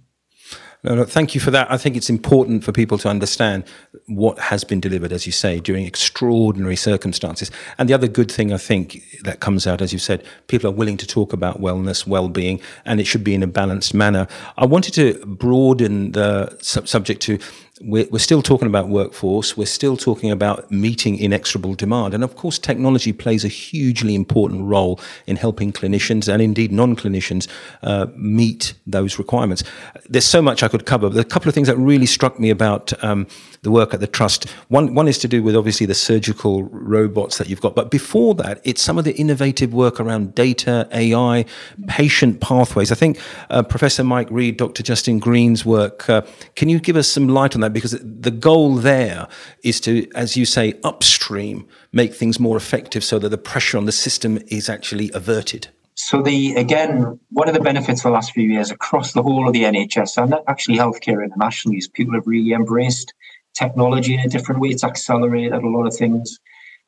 No, 0.83 0.95
no, 0.95 1.03
thank 1.03 1.35
you 1.35 1.41
for 1.41 1.51
that. 1.51 1.71
I 1.71 1.77
think 1.77 1.95
it's 1.95 2.09
important 2.09 2.63
for 2.63 2.71
people 2.71 2.97
to 2.99 3.07
understand 3.07 3.65
what 4.07 4.39
has 4.39 4.63
been 4.63 4.79
delivered, 4.79 5.13
as 5.13 5.27
you 5.27 5.31
say, 5.31 5.59
during 5.59 5.85
extraordinary 5.85 6.75
circumstances. 6.75 7.51
And 7.77 7.87
the 7.87 7.93
other 7.93 8.07
good 8.07 8.31
thing 8.31 8.51
I 8.51 8.57
think 8.57 9.03
that 9.23 9.41
comes 9.41 9.67
out, 9.67 9.83
as 9.83 9.93
you 9.93 9.99
said, 9.99 10.23
people 10.47 10.67
are 10.67 10.73
willing 10.73 10.97
to 10.97 11.05
talk 11.05 11.33
about 11.33 11.61
wellness, 11.61 12.07
well-being, 12.07 12.59
and 12.83 12.99
it 12.99 13.05
should 13.05 13.23
be 13.23 13.35
in 13.35 13.43
a 13.43 13.47
balanced 13.47 13.93
manner. 13.93 14.27
I 14.57 14.65
wanted 14.65 14.95
to 14.95 15.23
broaden 15.23 16.13
the 16.13 16.57
subject 16.61 17.21
to 17.23 17.37
we're, 17.83 18.07
we're 18.11 18.19
still 18.19 18.41
talking 18.41 18.67
about 18.67 18.89
workforce. 18.89 19.57
We're 19.57 19.65
still 19.65 19.97
talking 19.97 20.31
about 20.31 20.69
meeting 20.71 21.17
inexorable 21.17 21.75
demand. 21.75 22.13
And 22.13 22.23
of 22.23 22.35
course, 22.35 22.59
technology 22.59 23.13
plays 23.13 23.43
a 23.43 23.47
hugely 23.47 24.15
important 24.15 24.63
role 24.63 24.99
in 25.27 25.35
helping 25.35 25.71
clinicians 25.71 26.31
and 26.31 26.41
indeed 26.41 26.71
non 26.71 26.95
clinicians 26.95 27.47
uh, 27.83 28.07
meet 28.15 28.73
those 28.85 29.17
requirements. 29.17 29.63
There's 30.07 30.25
so 30.25 30.41
much 30.41 30.63
I 30.63 30.67
could 30.67 30.85
cover. 30.85 31.09
But 31.09 31.19
a 31.19 31.23
couple 31.23 31.49
of 31.49 31.55
things 31.55 31.67
that 31.67 31.77
really 31.77 32.05
struck 32.05 32.39
me 32.39 32.49
about 32.49 32.91
um, 33.03 33.27
the 33.63 33.71
work 33.71 33.93
at 33.93 33.99
the 33.99 34.07
Trust. 34.07 34.49
One, 34.67 34.93
one 34.93 35.07
is 35.07 35.17
to 35.19 35.27
do 35.27 35.41
with 35.41 35.55
obviously 35.55 35.85
the 35.85 35.95
surgical 35.95 36.63
robots 36.63 37.37
that 37.37 37.49
you've 37.49 37.61
got. 37.61 37.75
But 37.75 37.89
before 37.89 38.35
that, 38.35 38.61
it's 38.63 38.81
some 38.81 38.97
of 38.97 39.05
the 39.05 39.15
innovative 39.15 39.73
work 39.73 39.99
around 39.99 40.35
data, 40.35 40.87
AI, 40.91 41.45
patient 41.87 42.41
pathways. 42.41 42.91
I 42.91 42.95
think 42.95 43.19
uh, 43.49 43.63
Professor 43.63 44.03
Mike 44.03 44.29
Reed, 44.29 44.57
Dr. 44.57 44.83
Justin 44.83 45.19
Green's 45.19 45.65
work, 45.65 46.09
uh, 46.09 46.21
can 46.55 46.69
you 46.69 46.79
give 46.79 46.95
us 46.95 47.07
some 47.07 47.27
light 47.27 47.55
on 47.55 47.61
that? 47.61 47.70
Because 47.71 47.97
the 48.01 48.31
goal 48.31 48.75
there 48.75 49.27
is 49.63 49.79
to, 49.81 50.09
as 50.15 50.37
you 50.37 50.45
say, 50.45 50.79
upstream, 50.83 51.67
make 51.91 52.13
things 52.13 52.39
more 52.39 52.57
effective 52.57 53.03
so 53.03 53.19
that 53.19 53.29
the 53.29 53.37
pressure 53.37 53.77
on 53.77 53.85
the 53.85 53.91
system 53.91 54.39
is 54.47 54.69
actually 54.69 55.11
averted. 55.13 55.69
So 55.95 56.21
the 56.21 56.55
again, 56.55 57.19
one 57.29 57.47
of 57.47 57.53
the 57.53 57.59
benefits 57.59 57.99
of 57.99 58.03
the 58.03 58.11
last 58.11 58.31
few 58.31 58.47
years 58.47 58.71
across 58.71 59.13
the 59.13 59.21
whole 59.21 59.47
of 59.47 59.53
the 59.53 59.63
NHS 59.63 60.21
and 60.21 60.35
actually 60.47 60.77
healthcare 60.77 61.23
internationally 61.23 61.77
is 61.77 61.87
people 61.87 62.13
have 62.15 62.25
really 62.25 62.53
embraced 62.53 63.13
technology 63.53 64.13
in 64.13 64.21
a 64.21 64.27
different 64.27 64.61
way. 64.61 64.69
It's 64.69 64.83
accelerated 64.83 65.53
a 65.53 65.67
lot 65.67 65.85
of 65.85 65.95
things. 65.95 66.39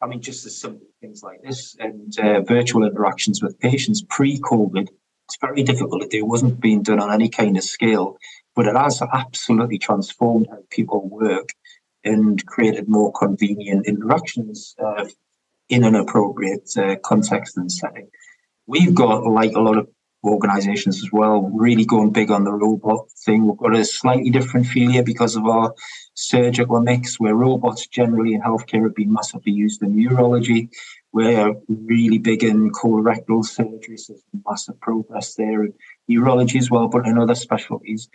I 0.01 0.07
mean, 0.07 0.21
just 0.21 0.45
as 0.45 0.57
simple 0.57 0.87
things 1.01 1.21
like 1.23 1.41
this 1.41 1.75
and 1.79 2.17
uh, 2.19 2.41
virtual 2.41 2.83
interactions 2.83 3.41
with 3.41 3.59
patients 3.59 4.03
pre-COVID, 4.09 4.89
it's 5.27 5.37
very 5.39 5.63
difficult 5.63 6.01
to 6.01 6.07
do. 6.07 6.17
It 6.17 6.27
wasn't 6.27 6.59
being 6.59 6.83
done 6.83 6.99
on 6.99 7.11
any 7.11 7.29
kind 7.29 7.57
of 7.57 7.63
scale, 7.63 8.17
but 8.55 8.67
it 8.67 8.75
has 8.75 9.01
absolutely 9.01 9.77
transformed 9.77 10.47
how 10.49 10.59
people 10.69 11.07
work 11.07 11.49
and 12.03 12.45
created 12.45 12.87
more 12.87 13.11
convenient 13.13 13.87
interactions 13.87 14.75
uh, 14.83 15.05
in 15.69 15.83
an 15.83 15.95
appropriate 15.95 16.69
uh, 16.77 16.95
context 17.03 17.57
and 17.57 17.71
setting. 17.71 18.09
We've 18.67 18.93
got, 18.93 19.23
like 19.25 19.53
a 19.53 19.61
lot 19.61 19.77
of 19.77 19.87
organizations 20.23 21.03
as 21.03 21.11
well, 21.11 21.41
really 21.53 21.85
going 21.85 22.11
big 22.11 22.31
on 22.31 22.45
the 22.45 22.53
robot 22.53 23.09
thing. 23.25 23.45
We've 23.45 23.57
got 23.57 23.75
a 23.75 23.83
slightly 23.83 24.29
different 24.29 24.67
feel 24.67 24.91
here 24.91 25.03
because 25.03 25.35
of 25.35 25.45
our 25.45 25.73
surgical 26.13 26.79
mix, 26.79 27.19
where 27.19 27.35
robots 27.35 27.87
generally 27.87 28.33
in 28.33 28.41
healthcare 28.41 28.83
have 28.83 28.95
been 28.95 29.11
massively 29.11 29.51
used 29.51 29.81
in 29.81 29.95
urology. 29.95 30.69
We're 31.11 31.53
really 31.67 32.17
big 32.19 32.43
in 32.43 32.71
colorectal 32.71 33.43
surgery, 33.43 33.97
so 33.97 34.13
there's 34.13 34.43
massive 34.45 34.79
progress 34.79 35.35
there 35.35 35.63
in 35.63 35.73
urology 36.09 36.57
as 36.57 36.71
well, 36.71 36.87
but 36.87 37.05
in 37.05 37.17
other 37.17 37.35
specialties. 37.35 38.09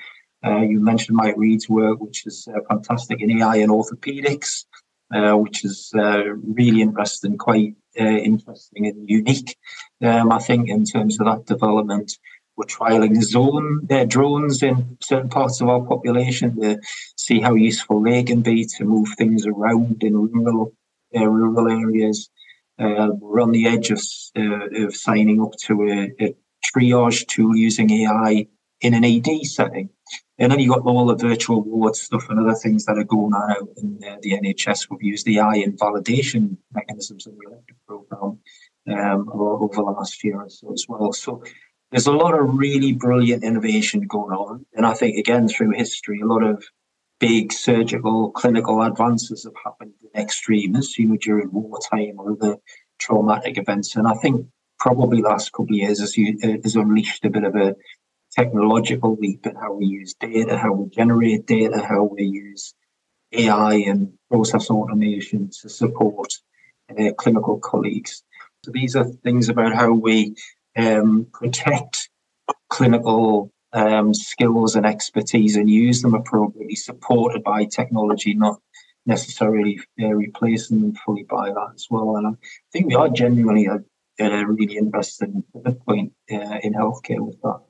Uh, 0.44 0.60
you 0.60 0.80
mentioned 0.80 1.16
Mike 1.16 1.34
Reed's 1.36 1.68
work, 1.68 2.00
which 2.00 2.26
is 2.26 2.46
uh, 2.54 2.60
fantastic 2.68 3.20
in 3.20 3.30
AI 3.30 3.56
and 3.56 3.70
orthopedics, 3.70 4.64
uh, 5.12 5.32
which 5.32 5.64
is 5.64 5.92
uh, 5.96 6.22
really 6.34 6.80
interesting, 6.80 7.36
quite 7.36 7.74
uh, 7.98 8.04
interesting 8.04 8.86
and 8.86 9.08
unique, 9.08 9.56
um, 10.02 10.30
I 10.30 10.38
think, 10.38 10.68
in 10.68 10.84
terms 10.84 11.18
of 11.18 11.26
that 11.26 11.46
development. 11.46 12.12
We're 12.56 12.64
trialing 12.64 13.20
zone 13.22 13.86
uh, 13.90 14.04
drones 14.04 14.62
in 14.62 14.96
certain 15.00 15.28
parts 15.28 15.60
of 15.60 15.68
our 15.68 15.80
population 15.80 16.60
to 16.60 16.78
see 17.16 17.40
how 17.40 17.54
useful 17.54 18.02
they 18.02 18.22
can 18.22 18.42
be 18.42 18.64
to 18.76 18.84
move 18.84 19.08
things 19.16 19.46
around 19.46 20.02
in 20.02 20.14
rural 20.14 20.72
rural 21.14 21.68
areas. 21.68 22.30
We're 22.78 23.40
on 23.40 23.52
the 23.52 23.66
edge 23.66 23.90
of, 23.90 24.00
of 24.36 24.96
signing 24.96 25.40
up 25.40 25.52
to 25.66 25.82
a, 25.84 26.24
a, 26.24 26.34
triage 26.74 27.26
tool 27.28 27.56
using 27.56 27.90
AI 27.90 28.46
in 28.80 28.94
an 28.94 29.04
ED 29.04 29.44
setting. 29.44 29.90
And 30.38 30.52
then 30.52 30.60
you've 30.60 30.74
got 30.74 30.86
all 30.86 31.06
the 31.06 31.16
virtual 31.16 31.62
ward 31.62 31.96
stuff 31.96 32.28
and 32.28 32.38
other 32.38 32.54
things 32.54 32.84
that 32.84 32.96
are 32.96 33.04
going 33.04 33.34
on 33.34 33.50
out 33.50 33.68
in 33.76 33.98
uh, 34.06 34.16
the 34.22 34.32
NHS. 34.32 34.88
We've 34.88 35.02
used 35.02 35.28
AI 35.28 35.56
in 35.56 35.76
validation 35.76 36.56
mechanisms 36.72 37.26
in 37.26 37.36
the 37.36 37.50
elective 37.50 37.76
programme 37.86 38.38
um, 38.88 39.28
over 39.32 39.74
the 39.74 39.82
last 39.82 40.22
year 40.22 40.40
or 40.40 40.48
so 40.48 40.72
as 40.72 40.86
well. 40.88 41.12
So 41.12 41.42
there's 41.90 42.06
a 42.06 42.12
lot 42.12 42.38
of 42.38 42.56
really 42.56 42.92
brilliant 42.92 43.42
innovation 43.42 44.02
going 44.02 44.32
on. 44.32 44.64
And 44.74 44.86
I 44.86 44.94
think, 44.94 45.16
again, 45.16 45.48
through 45.48 45.72
history, 45.72 46.20
a 46.20 46.26
lot 46.26 46.44
of 46.44 46.64
big 47.18 47.52
surgical 47.52 48.30
clinical 48.30 48.82
advances 48.82 49.44
have 49.44 49.54
happened 49.64 49.92
in 50.02 50.20
extremes, 50.20 50.96
you 50.98 51.08
know, 51.08 51.16
during 51.16 51.50
wartime 51.50 52.14
or 52.18 52.32
other 52.32 52.56
traumatic 52.98 53.58
events. 53.58 53.96
And 53.96 54.06
I 54.06 54.14
think 54.14 54.46
probably 54.78 55.20
last 55.20 55.52
couple 55.52 55.74
of 55.74 55.78
years 55.78 56.00
has, 56.00 56.14
has 56.62 56.76
unleashed 56.76 57.24
a 57.24 57.30
bit 57.30 57.44
of 57.44 57.56
a 57.56 57.74
technological 58.32 59.16
leap 59.16 59.46
in 59.46 59.56
how 59.56 59.72
we 59.72 59.86
use 59.86 60.14
data, 60.14 60.56
how 60.56 60.72
we 60.72 60.88
generate 60.90 61.46
data, 61.46 61.84
how 61.86 62.04
we 62.04 62.24
use 62.24 62.74
AI 63.32 63.74
and 63.74 64.12
process 64.30 64.70
automation 64.70 65.50
to 65.60 65.68
support 65.68 66.32
uh, 66.98 67.12
clinical 67.18 67.58
colleagues. 67.58 68.22
So 68.64 68.72
these 68.72 68.96
are 68.96 69.04
things 69.04 69.48
about 69.48 69.74
how 69.74 69.92
we 69.92 70.36
um, 70.76 71.26
protect 71.32 72.08
clinical 72.68 73.50
um, 73.72 74.14
skills 74.14 74.76
and 74.76 74.86
expertise 74.86 75.56
and 75.56 75.68
use 75.68 76.02
them 76.02 76.14
appropriately, 76.14 76.76
supported 76.76 77.42
by 77.42 77.64
technology, 77.64 78.34
not 78.34 78.60
necessarily 79.06 79.80
uh, 80.00 80.08
replacing 80.08 80.80
them 80.80 80.94
fully 80.94 81.24
by 81.24 81.50
that 81.50 81.70
as 81.74 81.86
well. 81.90 82.16
And 82.16 82.26
I 82.28 82.30
think 82.72 82.86
we 82.86 82.94
are 82.94 83.08
genuinely 83.08 83.66
at, 83.66 83.80
a 84.20 84.44
really 84.44 84.76
interesting 84.76 85.44
point 85.86 86.12
uh, 86.32 86.58
in 86.64 86.74
healthcare 86.74 87.20
with 87.20 87.40
that. 87.42 87.60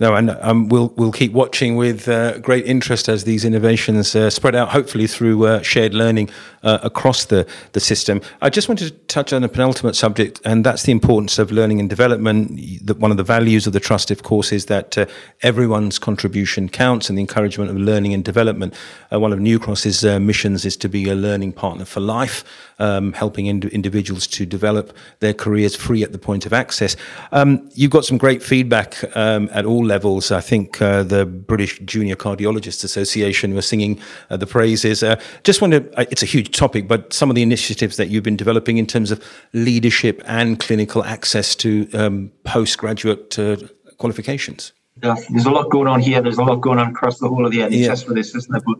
No, 0.00 0.14
and 0.14 0.30
um, 0.42 0.68
we'll 0.68 0.92
we'll 0.96 1.12
keep 1.12 1.32
watching 1.32 1.74
with 1.74 2.08
uh, 2.08 2.38
great 2.38 2.66
interest 2.66 3.08
as 3.08 3.24
these 3.24 3.44
innovations 3.44 4.14
uh, 4.14 4.30
spread 4.30 4.54
out, 4.54 4.68
hopefully 4.68 5.08
through 5.08 5.44
uh, 5.46 5.62
shared 5.62 5.92
learning 5.92 6.30
uh, 6.62 6.78
across 6.82 7.24
the 7.24 7.46
the 7.72 7.80
system. 7.80 8.20
I 8.40 8.48
just 8.48 8.68
wanted 8.68 8.92
to 8.92 8.98
touch 9.06 9.32
on 9.32 9.42
a 9.42 9.48
penultimate 9.48 9.96
subject, 9.96 10.40
and 10.44 10.64
that's 10.64 10.84
the 10.84 10.92
importance 10.92 11.38
of 11.38 11.50
learning 11.50 11.80
and 11.80 11.90
development. 11.90 12.60
That 12.86 12.98
one 12.98 13.10
of 13.10 13.16
the 13.16 13.24
values 13.24 13.66
of 13.66 13.72
the 13.72 13.80
trust, 13.80 14.10
of 14.10 14.22
course, 14.22 14.52
is 14.52 14.66
that 14.66 14.96
uh, 14.96 15.06
everyone's 15.42 15.98
contribution 15.98 16.68
counts, 16.68 17.08
and 17.08 17.18
the 17.18 17.22
encouragement 17.22 17.70
of 17.70 17.76
learning 17.76 18.14
and 18.14 18.24
development. 18.24 18.74
Uh, 19.12 19.18
one 19.18 19.32
of 19.32 19.40
New 19.40 19.58
Cross's 19.58 20.04
missions 20.04 20.64
is 20.64 20.76
to 20.76 20.88
be 20.88 21.08
a 21.08 21.14
learning 21.14 21.52
partner 21.52 21.84
for 21.84 22.00
life, 22.00 22.44
um, 22.78 23.12
helping 23.14 23.46
ind- 23.46 23.64
individuals 23.64 24.26
to 24.28 24.46
develop 24.46 24.96
their 25.18 25.34
careers 25.34 25.74
free 25.74 26.04
at 26.04 26.12
the 26.12 26.18
point 26.18 26.46
of 26.46 26.52
access. 26.52 26.94
Um, 27.32 27.68
you've 27.74 27.90
got 27.90 28.04
some 28.04 28.18
great 28.18 28.42
feedback 28.42 29.04
um, 29.16 29.48
at 29.52 29.64
all 29.68 29.84
levels. 29.84 30.32
I 30.32 30.40
think 30.40 30.82
uh, 30.82 31.02
the 31.02 31.26
British 31.26 31.78
Junior 31.80 32.16
Cardiologists 32.16 32.84
Association 32.84 33.54
were 33.54 33.62
singing 33.62 34.00
uh, 34.30 34.36
the 34.36 34.46
praises. 34.46 35.02
Uh, 35.02 35.20
just 35.44 35.60
wonder, 35.60 35.88
uh, 35.96 36.04
it's 36.10 36.22
a 36.22 36.26
huge 36.26 36.56
topic, 36.56 36.88
but 36.88 37.12
some 37.12 37.30
of 37.30 37.36
the 37.36 37.42
initiatives 37.42 37.96
that 37.96 38.08
you've 38.08 38.24
been 38.24 38.36
developing 38.36 38.78
in 38.78 38.86
terms 38.86 39.10
of 39.10 39.22
leadership 39.52 40.22
and 40.24 40.58
clinical 40.58 41.04
access 41.04 41.54
to 41.56 41.88
um, 41.92 42.32
postgraduate 42.44 43.38
uh, 43.38 43.56
qualifications. 43.98 44.72
Yeah, 45.02 45.14
there's 45.30 45.46
a 45.46 45.50
lot 45.50 45.70
going 45.70 45.86
on 45.86 46.00
here. 46.00 46.20
There's 46.20 46.38
a 46.38 46.44
lot 46.44 46.56
going 46.56 46.78
on 46.78 46.88
across 46.88 47.18
the 47.18 47.28
whole 47.28 47.46
of 47.46 47.52
the 47.52 47.58
NHS 47.58 47.70
yeah. 47.70 47.94
for 47.94 48.14
this, 48.14 48.34
isn't 48.34 48.50
there? 48.50 48.62
But 48.66 48.78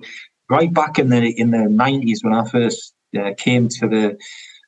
right 0.50 0.72
back 0.72 0.98
in 0.98 1.10
the 1.10 1.30
in 1.38 1.50
the 1.50 1.58
90s 1.58 2.24
when 2.24 2.34
I 2.34 2.48
first 2.48 2.94
uh, 3.18 3.32
came 3.36 3.68
to 3.68 3.88
the 3.88 4.18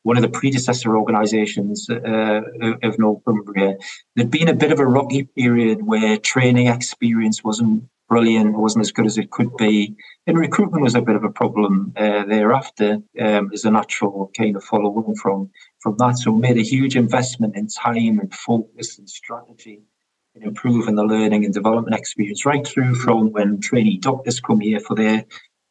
one 0.03 0.17
of 0.17 0.23
the 0.23 0.29
predecessor 0.29 0.97
organisations 0.97 1.89
uh, 1.91 2.41
of 2.83 2.99
Northumbria, 2.99 3.77
there'd 4.17 4.31
been 4.31 4.49
a 4.49 4.55
bit 4.55 4.73
of 4.73 4.81
a 4.81 4.87
rocky 4.87 5.25
period 5.25 5.87
where 5.87 6.17
training 6.17 6.69
experience 6.69 7.45
wasn't 7.45 7.85
brilliant, 8.09 8.59
wasn't 8.59 8.83
as 8.83 8.93
good 8.93 9.07
as 9.07 9.19
it 9.19 9.31
could 9.31 9.57
be, 9.57 9.97
and 10.27 10.37
recruitment 10.37 10.83
was 10.83 10.97
a 10.97 11.03
bit 11.03 11.17
of 11.17 11.25
a 11.25 11.31
problem 11.31 11.93
uh, 11.97 12.25
thereafter. 12.25 12.99
Um, 13.21 13.51
as 13.53 13.65
a 13.65 13.71
natural 13.71 14.31
kind 14.37 14.57
of 14.57 14.65
follow 14.65 14.91
on 14.91 15.15
from 15.15 15.51
from 15.81 15.97
that, 15.99 16.19
so 16.19 16.33
made 16.33 16.59
a 16.59 16.63
huge 16.63 16.97
investment 16.97 17.57
in 17.57 17.69
time 17.69 18.19
and 18.19 18.35
focus 18.35 18.99
and 18.99 19.09
strategy 19.09 19.83
in 20.35 20.43
improving 20.43 20.97
the 20.97 21.05
learning 21.05 21.45
and 21.45 21.55
development 21.55 21.97
experience, 21.97 22.45
right 22.47 22.67
through 22.67 22.95
from 22.95 23.33
when 23.33 23.61
trainee 23.61 23.99
doctors 23.99 24.41
come 24.41 24.61
here 24.61 24.81
for 24.81 24.95
their 24.95 25.25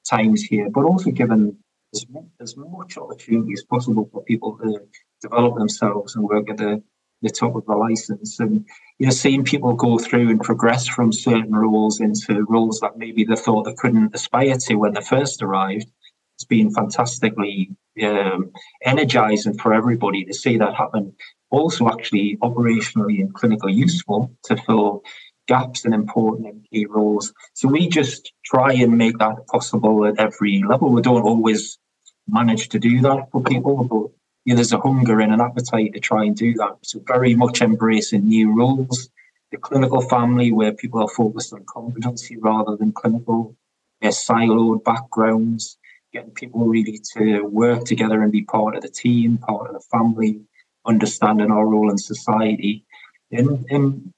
times 0.09 0.41
here, 0.41 0.69
but 0.69 0.85
also 0.85 1.11
given 1.11 1.57
as, 1.93 2.05
as 2.39 2.57
much 2.57 2.97
opportunity 2.97 3.53
as 3.53 3.63
possible 3.63 4.09
for 4.11 4.23
people 4.23 4.57
to 4.57 4.79
develop 5.21 5.57
themselves 5.57 6.15
and 6.15 6.23
work 6.23 6.49
at 6.49 6.57
the, 6.57 6.81
the 7.21 7.29
top 7.29 7.55
of 7.55 7.65
the 7.65 7.75
license. 7.75 8.39
And 8.39 8.65
you 8.97 9.07
know, 9.07 9.11
seeing 9.11 9.43
people 9.43 9.73
go 9.73 9.97
through 9.97 10.29
and 10.29 10.41
progress 10.41 10.87
from 10.87 11.11
certain 11.11 11.53
roles 11.53 11.99
into 11.99 12.45
roles 12.47 12.79
that 12.79 12.97
maybe 12.97 13.23
they 13.23 13.35
thought 13.35 13.63
they 13.63 13.73
couldn't 13.73 14.15
aspire 14.15 14.57
to 14.57 14.75
when 14.75 14.93
they 14.93 15.01
first 15.01 15.41
arrived, 15.41 15.87
it's 16.35 16.45
been 16.45 16.73
fantastically 16.73 17.69
um, 18.01 18.51
energizing 18.85 19.57
for 19.57 19.73
everybody 19.73 20.23
to 20.23 20.33
see 20.33 20.57
that 20.57 20.73
happen. 20.75 21.13
Also, 21.49 21.89
actually, 21.89 22.37
operationally 22.41 23.19
and 23.19 23.33
clinically 23.33 23.73
useful 23.73 24.33
to 24.45 24.55
fill 24.55 25.03
gaps 25.49 25.83
and 25.83 25.93
important 25.95 26.47
and 26.47 26.65
key 26.69 26.85
roles. 26.85 27.33
So 27.55 27.67
we 27.67 27.89
just 27.89 28.31
try 28.45 28.71
and 28.73 28.97
make 28.97 29.17
that 29.17 29.47
possible 29.47 30.05
at 30.05 30.19
every 30.19 30.63
level. 30.63 30.91
We 30.91 31.01
don't 31.01 31.23
always 31.23 31.79
manage 32.27 32.69
to 32.69 32.79
do 32.79 33.01
that 33.01 33.31
for 33.31 33.41
people, 33.41 33.83
but 33.83 34.05
you 34.45 34.53
know, 34.53 34.55
there's 34.55 34.73
a 34.73 34.79
hunger 34.79 35.19
and 35.19 35.33
an 35.33 35.41
appetite 35.41 35.93
to 35.93 35.99
try 35.99 36.23
and 36.23 36.35
do 36.35 36.53
that. 36.61 36.77
So 36.83 37.01
very 37.05 37.33
much 37.35 37.61
embracing 37.61 38.27
new 38.27 38.55
roles, 38.55 39.09
the 39.51 39.57
clinical 39.57 40.01
family 40.01 40.51
where 40.51 40.71
people 40.71 41.01
are 41.01 41.15
focused 41.21 41.51
on 41.51 41.65
competency 41.65 42.37
rather 42.37 42.75
than 42.77 42.91
clinical, 42.91 43.55
their 44.01 44.11
siloed 44.11 44.83
backgrounds, 44.83 45.77
getting 46.13 46.31
people 46.31 46.65
really 46.65 46.99
to 47.13 47.41
work 47.41 47.85
together 47.85 48.21
and 48.21 48.31
be 48.31 48.43
part 48.43 48.75
of 48.75 48.83
the 48.83 48.89
team, 49.03 49.39
part 49.39 49.67
of 49.67 49.73
the 49.73 49.85
family, 49.91 50.41
understanding 50.85 51.51
our 51.51 51.65
role 51.65 51.89
in 51.89 51.97
society. 51.97 52.85
And, 53.31 53.65
and 53.69 54.13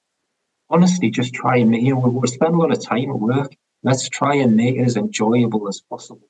honestly 0.72 1.10
just 1.10 1.34
try 1.34 1.58
and 1.58 1.70
make, 1.70 1.82
you 1.82 1.94
know, 1.94 2.00
we 2.00 2.26
spend 2.28 2.54
a 2.54 2.58
lot 2.58 2.72
of 2.72 2.84
time 2.84 3.10
at 3.10 3.18
work. 3.18 3.54
Let's 3.82 4.08
try 4.08 4.34
and 4.36 4.56
make 4.56 4.76
it 4.76 4.82
as 4.82 4.96
enjoyable 4.96 5.68
as 5.68 5.80
possible. 5.80 6.28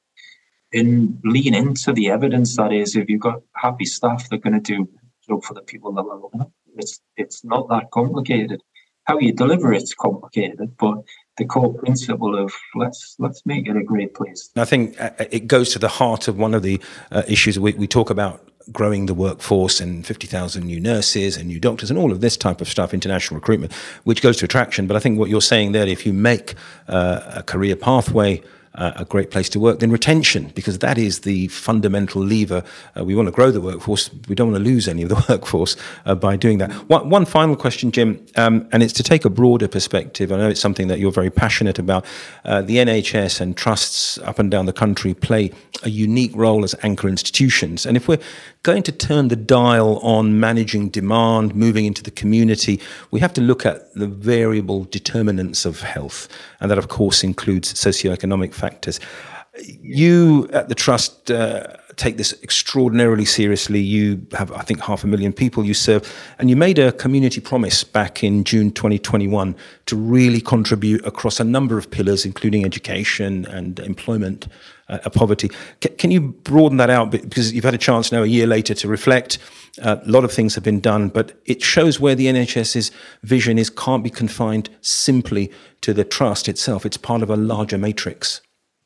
And 0.73 1.21
lean 1.25 1.55
into 1.55 1.93
the 1.93 2.09
evidence 2.09 2.57
that 2.57 2.73
is, 2.73 2.97
if 2.97 3.09
you've 3.09 3.21
got 3.21 3.43
happy 3.55 3.85
staff, 3.85 4.29
they're 4.29 4.39
going 4.39 4.61
to 4.61 4.61
do 4.61 4.89
job 5.29 5.45
for 5.45 5.55
the 5.55 5.63
people 5.63 5.93
that 5.93 6.03
looking 6.03 6.41
up. 6.41 6.51
It's 6.77 7.01
it's 7.17 7.45
not 7.45 7.69
that 7.69 7.91
complicated. 7.93 8.63
How 9.05 9.19
you 9.19 9.33
deliver 9.33 9.73
it's 9.73 9.95
complicated, 9.95 10.77
but 10.79 11.03
the 11.37 11.45
core 11.45 11.75
principle 11.75 12.39
of 12.39 12.55
let's 12.75 13.17
let's 13.19 13.43
make 13.45 13.69
it 13.69 13.77
a 13.77 13.83
great 13.83 14.15
place. 14.15 14.51
I 14.57 14.65
think 14.65 15.01
uh, 15.01 15.11
it 15.31 15.47
goes 15.47 15.73
to 15.73 15.79
the 15.79 15.89
heart 15.89 16.29
of 16.29 16.39
one 16.39 16.55
of 16.55 16.63
the 16.63 16.81
uh, 17.11 17.23
issues 17.29 17.59
we, 17.59 17.73
we 17.75 17.87
talk 17.87 18.11
about 18.11 18.49
growing 18.71 19.07
the 19.07 19.15
workforce 19.15 19.81
and 19.81 20.07
50,000 20.07 20.65
new 20.65 20.81
nurses 20.81 21.37
and 21.37 21.49
new 21.49 21.59
doctors 21.59 21.91
and 21.91 21.99
all 21.99 22.13
of 22.13 22.21
this 22.21 22.37
type 22.37 22.61
of 22.61 22.69
stuff, 22.69 22.95
international 22.95 23.39
recruitment, 23.39 23.73
which 24.05 24.23
goes 24.23 24.37
to 24.39 24.45
attraction. 24.45 24.87
But 24.87 24.97
I 24.97 25.01
think 25.01 25.19
what 25.19 25.31
you're 25.31 25.41
saying 25.41 25.73
there, 25.73 25.87
if 25.87 26.07
you 26.07 26.13
make 26.13 26.55
uh, 26.89 27.21
a 27.35 27.43
career 27.43 27.77
pathway 27.77 28.43
uh, 28.75 28.93
a 28.97 29.05
great 29.05 29.31
place 29.31 29.49
to 29.51 29.61
work, 29.61 29.81
then 29.81 29.91
retention, 29.91 30.51
because 30.55 30.79
that 30.79 30.97
is 30.97 31.21
the 31.21 31.49
fundamental 31.49 32.23
lever. 32.23 32.63
Uh, 32.97 33.05
we 33.05 33.15
want 33.15 33.27
to 33.27 33.33
grow 33.33 33.51
the 33.51 33.61
workforce. 33.61 34.11
We 34.29 34.35
don't 34.35 34.53
want 34.53 34.65
to 34.65 34.71
lose 34.71 34.89
any 34.89 35.03
of 35.03 35.09
the 35.09 35.25
workforce 35.29 35.77
uh, 36.07 36.15
by 36.15 36.37
doing 36.37 36.59
that. 36.59 36.73
One, 36.89 37.11
one, 37.11 37.25
final 37.25 37.57
question, 37.57 37.93
Jim, 37.93 38.25
um, 38.37 38.69
and 38.73 38.83
it's 38.83 38.93
to 38.95 39.03
take 39.03 39.25
a 39.25 39.31
broader 39.31 39.69
perspective. 39.69 40.33
I 40.33 40.37
know 40.37 40.49
it's 40.49 40.61
something 40.61 40.89
that 40.89 40.99
you're 40.99 41.13
very 41.13 41.31
passionate 41.31 41.79
about. 41.79 42.05
Uh, 42.45 42.63
the 42.63 42.77
NHS 42.77 43.41
and 43.41 43.57
trusts 43.57 44.19
up 44.19 44.39
and 44.39 44.51
down 44.51 44.67
the 44.67 44.73
country 44.73 45.15
play 45.15 45.53
a 45.85 45.91
unique 45.91 46.33
role 46.35 46.65
as 46.65 46.75
anchor 46.83 47.09
institutions. 47.09 47.87
And 47.87 47.97
if 47.97 48.09
we're 48.09 48.21
going 48.63 48.83
to 48.85 48.93
turn 48.93 49.29
the 49.29 49.37
dial 49.37 49.99
on 49.99 50.39
managing 50.41 50.89
demand, 50.89 51.55
moving 51.55 51.85
into 51.85 52.03
the 52.03 52.11
community, 52.11 52.81
we 53.11 53.21
have 53.21 53.33
to 53.35 53.41
look 53.41 53.67
at 53.67 53.93
the 53.95 54.07
variable 54.07 54.85
determinants 54.85 55.65
of 55.65 55.81
health. 55.81 56.29
And 56.61 56.71
that, 56.71 56.79
of 56.79 56.89
course, 56.89 57.23
includes 57.25 57.73
socioeconomic 57.75 58.55
factors. 58.55 59.01
You 59.83 60.49
at 60.53 60.71
the 60.71 60.75
Trust 60.75 61.31
uh, 61.31 61.77
take 61.97 62.17
this 62.17 62.35
extraordinarily 62.43 63.25
seriously. 63.25 63.81
You 63.81 64.27
have, 64.33 64.51
I 64.53 64.63
think, 64.63 64.81
half 64.81 65.05
a 65.05 65.07
million 65.07 65.33
people 65.33 65.65
you 65.65 65.75
serve, 65.75 66.11
and 66.39 66.49
you 66.49 66.57
made 66.57 66.79
a 66.79 66.93
community 66.93 67.41
promise 67.41 67.85
back 67.85 68.25
in 68.25 68.45
June 68.45 68.71
2021 68.71 69.55
to 69.87 69.97
really 69.97 70.41
contribute 70.41 71.05
across 71.07 71.41
a 71.41 71.45
number 71.45 71.79
of 71.79 71.91
pillars, 71.91 72.25
including 72.25 72.65
education 72.65 73.45
and 73.47 73.79
employment 73.81 74.49
uh, 74.93 75.11
poverty. 75.11 75.51
C- 75.83 75.91
can 75.91 76.11
you 76.11 76.21
broaden 76.21 76.79
that 76.79 76.91
out? 76.91 77.11
Because 77.11 77.53
you've 77.53 77.65
had 77.65 77.75
a 77.75 77.79
chance 77.79 78.13
now, 78.13 78.23
a 78.23 78.27
year 78.27 78.47
later, 78.47 78.75
to 78.75 78.89
reflect. 78.89 79.39
Uh, 79.81 79.97
a 80.05 80.11
lot 80.11 80.25
of 80.25 80.33
things 80.33 80.55
have 80.55 80.65
been 80.65 80.81
done, 80.81 81.09
but 81.09 81.41
it 81.47 81.63
shows 81.63 81.99
where 81.99 82.15
the 82.15 82.27
NHS's 82.27 82.91
vision 83.23 83.59
is 83.59 83.71
can't 83.71 84.05
be 84.05 84.11
confined 84.11 84.69
simply 84.81 85.51
to 85.81 85.95
the 85.95 86.05
trust 86.05 86.49
itself. 86.49 86.85
It's 86.85 86.97
part 86.97 87.23
of 87.23 87.31
a 87.31 87.37
larger 87.37 87.79
matrix. 87.79 88.41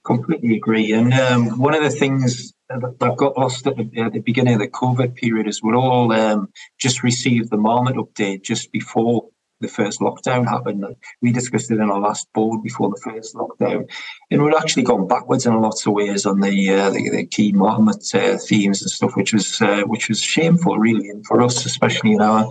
Completely 0.05 0.57
agree. 0.57 0.93
And 0.93 1.13
um, 1.13 1.59
one 1.59 1.75
of 1.75 1.83
the 1.83 1.91
things 1.91 2.53
that 2.69 3.17
got 3.17 3.37
lost 3.37 3.67
at 3.67 3.77
the, 3.77 4.01
at 4.01 4.13
the, 4.13 4.21
beginning 4.21 4.55
of 4.55 4.61
the 4.61 4.69
COVID 4.69 5.15
period 5.15 5.47
is 5.47 5.63
we're 5.63 5.77
all 5.77 6.13
um, 6.13 6.49
just 6.79 7.03
received 7.03 7.51
the 7.51 7.57
Marmot 7.57 7.97
update 7.97 8.43
just 8.43 8.73
before 8.73 9.29
the 9.61 9.69
first 9.69 10.01
lockdown 10.01 10.47
happened. 10.47 10.85
We 11.23 11.33
discussed 11.33 11.71
it 11.71 11.81
in 11.81 11.91
our 11.91 12.01
last 12.01 12.33
board 12.33 12.63
before 12.63 12.91
the 12.91 13.01
first 13.03 13.35
lockdown, 13.35 13.89
and 14.31 14.45
we'd 14.45 14.55
actually 14.55 14.83
gone 14.83 15.09
backwards 15.09 15.47
in 15.47 15.61
lots 15.61 15.87
of 15.87 15.93
ways 15.93 16.27
on 16.27 16.41
the 16.41 16.71
uh, 16.71 16.91
the, 16.91 17.11
the, 17.11 17.27
key 17.27 17.53
Marmot 17.53 18.15
uh, 18.15 18.39
themes 18.39 18.83
and 18.83 18.91
stuff, 18.91 19.17
which 19.17 19.33
was 19.33 19.61
uh, 19.63 19.83
which 19.83 20.09
was 20.09 20.21
shameful, 20.21 20.79
really, 20.79 21.09
and 21.09 21.25
for 21.27 21.41
us, 21.43 21.65
especially 21.65 22.13
in 22.13 22.23
our 22.23 22.49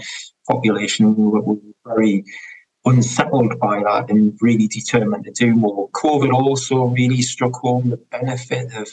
population, 0.50 1.15
we 1.15 1.24
were, 1.26 1.41
we 1.41 1.56
were 1.56 1.96
very 1.96 2.24
unsettled 2.86 3.60
by 3.60 3.82
that 3.82 4.10
and 4.10 4.38
really 4.41 4.68
determined 4.68 5.26
to 5.26 5.32
do 5.32 5.56
more. 5.56 5.89
COVID 5.89 6.32
also 6.32 6.86
really 6.86 7.22
struck 7.22 7.54
home 7.56 7.89
the 7.89 7.98
benefit 7.98 8.74
of 8.76 8.88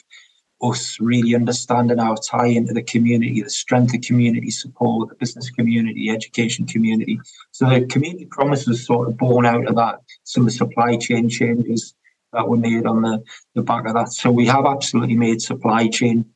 us 0.62 0.98
really 1.00 1.34
understanding 1.34 1.98
our 1.98 2.16
tie 2.16 2.46
into 2.46 2.72
the 2.72 2.82
community, 2.82 3.42
the 3.42 3.50
strength 3.50 3.94
of 3.94 4.00
community 4.02 4.50
support, 4.50 5.08
the 5.08 5.14
business 5.16 5.50
community, 5.50 6.08
education 6.08 6.66
community. 6.66 7.18
So 7.50 7.68
the 7.68 7.86
community 7.86 8.26
promise 8.26 8.66
was 8.66 8.86
sort 8.86 9.08
of 9.08 9.16
born 9.16 9.44
out 9.44 9.66
of 9.66 9.74
that, 9.76 10.00
some 10.24 10.42
of 10.42 10.46
the 10.46 10.52
supply 10.52 10.96
chain 10.96 11.28
changes 11.28 11.94
that 12.32 12.48
were 12.48 12.56
made 12.56 12.86
on 12.86 13.02
the, 13.02 13.22
the 13.54 13.62
back 13.62 13.86
of 13.86 13.94
that. 13.94 14.12
So 14.12 14.30
we 14.30 14.46
have 14.46 14.64
absolutely 14.64 15.16
made 15.16 15.42
supply 15.42 15.88
chain 15.88 16.26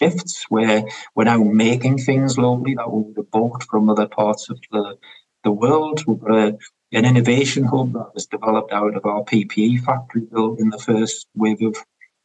shifts 0.00 0.44
where 0.48 0.84
we're 1.14 1.24
now 1.24 1.42
making 1.42 1.98
things 1.98 2.38
locally 2.38 2.74
that 2.74 2.90
we 2.90 3.02
would 3.02 3.16
have 3.16 3.30
bought 3.30 3.62
from 3.64 3.90
other 3.90 4.06
parts 4.06 4.48
of 4.50 4.58
the, 4.70 4.96
the 5.42 5.50
world. 5.50 6.04
We've 6.06 6.20
got 6.20 6.30
a, 6.30 6.58
an 6.92 7.04
innovation 7.04 7.64
hub 7.64 7.92
that 7.94 8.14
was 8.14 8.26
developed 8.26 8.72
out 8.72 8.94
of 8.94 9.04
our 9.04 9.22
PPE 9.24 9.84
factory 9.84 10.22
built 10.22 10.60
in 10.60 10.70
the 10.70 10.78
first 10.78 11.26
wave 11.34 11.62
of 11.62 11.76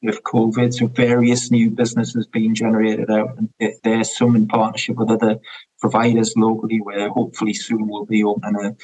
with 0.06 0.24
COVID. 0.24 0.74
So 0.74 0.88
various 0.88 1.52
new 1.52 1.70
businesses 1.70 2.28
being 2.28 2.56
generated 2.56 3.10
out, 3.10 3.38
and 3.38 3.50
there's 3.84 4.16
some 4.16 4.36
in 4.36 4.48
partnership 4.48 4.98
with 4.98 5.10
other 5.10 5.38
providers 5.80 6.34
locally, 6.38 6.80
where 6.82 7.10
hopefully 7.10 7.54
soon 7.54 7.88
we'll 7.88 8.06
be 8.06 8.24
opening 8.24 8.56
a 8.66 8.76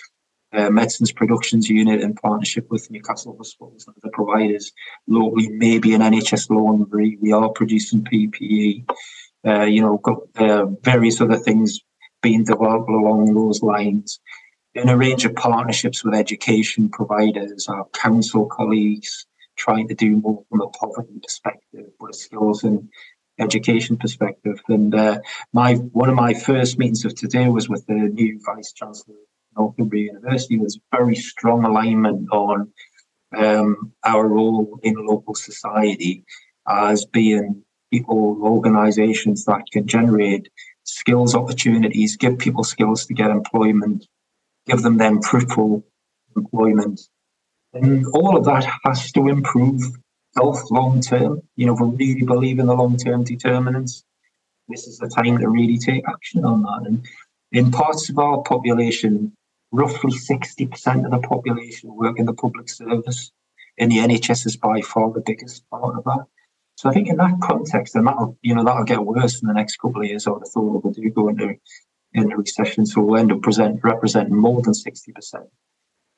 uh, 0.54 0.70
medicines 0.70 1.12
productions 1.12 1.70
unit 1.70 2.02
in 2.02 2.14
partnership 2.14 2.70
with 2.70 2.92
Newcastle 2.92 3.38
Hospitals 3.38 3.86
and 3.88 3.96
other 4.04 4.12
providers 4.12 4.72
locally, 5.08 5.48
maybe 5.50 5.94
an 5.94 6.02
NHS 6.02 6.50
laundry. 6.50 7.18
We 7.22 7.32
are 7.32 7.50
producing 7.50 8.04
PPE. 8.04 8.90
Uh, 9.48 9.64
you 9.64 9.82
know, 9.82 9.98
got 9.98 10.20
uh, 10.36 10.66
various 10.84 11.22
other 11.22 11.38
things 11.38 11.80
being 12.22 12.44
developed 12.44 12.90
along 12.90 13.34
those 13.34 13.64
lines. 13.64 14.20
In 14.76 14.88
a 14.88 14.96
range 14.96 15.26
of 15.26 15.36
partnerships 15.36 16.04
with 16.04 16.14
education 16.14 16.90
providers, 16.90 17.68
our 17.68 17.86
council 17.94 18.46
colleagues, 18.46 19.26
trying 19.58 19.88
to 19.88 19.94
do 19.94 20.18
more 20.18 20.44
from 20.50 20.62
a 20.62 20.68
poverty 20.70 21.20
perspective, 21.22 21.88
but 22.00 22.12
a 22.12 22.14
skills 22.14 22.64
and 22.64 22.90
education 23.40 23.98
perspective. 23.98 24.60
And 24.68 24.94
uh, 24.94 25.20
my 25.54 25.76
one 25.76 26.10
of 26.10 26.16
my 26.16 26.34
first 26.34 26.78
meetings 26.78 27.06
of 27.06 27.16
today 27.16 27.48
was 27.48 27.70
with 27.70 27.86
the 27.88 27.94
new 27.94 28.40
vice 28.46 28.72
chancellor 28.74 29.16
of 29.16 29.58
Northumbria 29.58 30.14
University 30.14 30.58
was 30.58 30.80
very 30.92 31.16
strong 31.16 31.66
alignment 31.66 32.30
on 32.32 32.72
um, 33.36 33.94
our 34.04 34.28
role 34.28 34.80
in 34.84 34.96
local 35.06 35.36
society 35.36 36.24
as 36.68 37.06
being 37.06 37.64
people, 37.92 38.40
organisations 38.42 39.46
that 39.46 39.64
can 39.72 39.86
generate 39.88 40.50
skills 40.84 41.36
opportunities, 41.36 42.18
give 42.18 42.38
people 42.38 42.64
skills 42.64 43.06
to 43.06 43.14
get 43.14 43.30
employment, 43.30 44.08
give 44.68 44.82
them 44.82 44.98
then 44.98 45.22
fruitful 45.22 45.86
employment. 46.36 47.02
And 47.74 48.06
all 48.08 48.38
of 48.38 48.46
that 48.46 48.68
has 48.84 49.12
to 49.14 49.28
improve 49.28 49.82
health 50.36 50.70
long 50.72 51.02
term. 51.02 51.42
You 51.56 51.68
know, 51.68 51.74
if 51.74 51.80
we 51.80 52.06
really 52.06 52.24
believe 52.24 52.60
in 52.60 52.68
the 52.68 52.76
long 52.76 52.98
term 52.98 53.24
determinants, 53.24 54.04
this 54.68 54.88
is 54.88 54.98
the 54.98 55.08
time 55.08 55.38
to 55.40 55.50
really 55.50 55.78
take 55.78 56.08
action 56.08 56.46
on 56.46 56.64
that. 56.64 56.84
And 56.86 57.06
in 57.52 57.72
parts 57.72 58.10
of 58.10 58.18
our 58.18 58.42
population, 58.44 59.34
roughly 59.72 60.12
60% 60.12 61.06
of 61.06 61.12
the 61.12 61.28
population 61.28 61.96
work 61.96 62.20
in 62.20 62.26
the 62.26 62.34
public 62.34 62.70
service, 62.70 63.32
and 63.78 63.92
the 63.92 63.98
NHS 63.98 64.46
is 64.46 64.58
by 64.58 64.82
far 64.82 65.12
the 65.12 65.22
biggest 65.22 65.70
part 65.70 65.96
of 65.98 66.04
that. 66.04 66.26
So 66.76 66.90
I 66.90 66.94
think 66.94 67.10
in 67.10 67.18
that 67.18 67.40
context, 67.42 67.96
and 67.96 68.08
that'll 68.08 68.38
you 68.42 68.56
know 68.56 68.64
that'll 68.64 68.86
get 68.86 69.06
worse 69.06 69.42
in 69.42 69.48
the 69.48 69.54
next 69.54 69.78
couple 69.78 70.02
of 70.02 70.08
years. 70.08 70.28
I 70.28 70.32
would 70.32 70.44
have 70.44 70.52
thought 70.52 70.84
we 70.84 70.92
do 70.92 71.10
go 71.10 71.30
into 71.30 71.56
in 72.14 72.32
a 72.32 72.38
recession, 72.38 72.86
so 72.86 73.02
we'll 73.02 73.20
end 73.20 73.32
up 73.32 73.42
present, 73.42 73.80
representing 73.84 74.36
more 74.36 74.62
than 74.62 74.74
60%. 74.74 75.48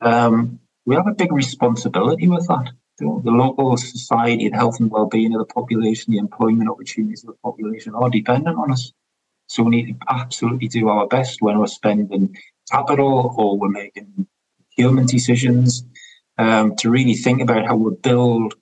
Um, 0.02 0.60
we 0.86 0.96
have 0.96 1.08
a 1.08 1.14
big 1.14 1.32
responsibility 1.32 2.28
with 2.28 2.48
that. 2.48 2.72
The 3.00 3.32
local 3.32 3.76
society, 3.76 4.50
the 4.50 4.56
health 4.56 4.80
and 4.80 4.90
well-being 4.90 5.34
of 5.34 5.40
the 5.40 5.54
population, 5.54 6.14
the 6.14 6.20
employment 6.20 6.70
opportunities 6.70 7.24
of 7.24 7.30
the 7.30 7.40
population 7.44 7.96
are 7.96 8.10
dependent 8.10 8.58
on 8.58 8.72
us. 8.72 8.94
So 9.48 9.64
we 9.64 9.72
need 9.72 10.00
to 10.00 10.06
absolutely 10.10 10.68
do 10.68 10.90
our 10.90 11.08
best 11.08 11.42
when 11.42 11.58
we're 11.58 11.68
spending 11.68 12.38
capital 12.72 13.34
or 13.38 13.58
we're 13.58 13.70
making 13.70 14.28
human 14.70 15.06
decisions 15.06 15.84
um, 16.38 16.76
to 16.78 16.90
really 16.90 17.16
think 17.16 17.42
about 17.42 17.66
how 17.66 17.76
we 17.76 17.96
build 17.96 18.56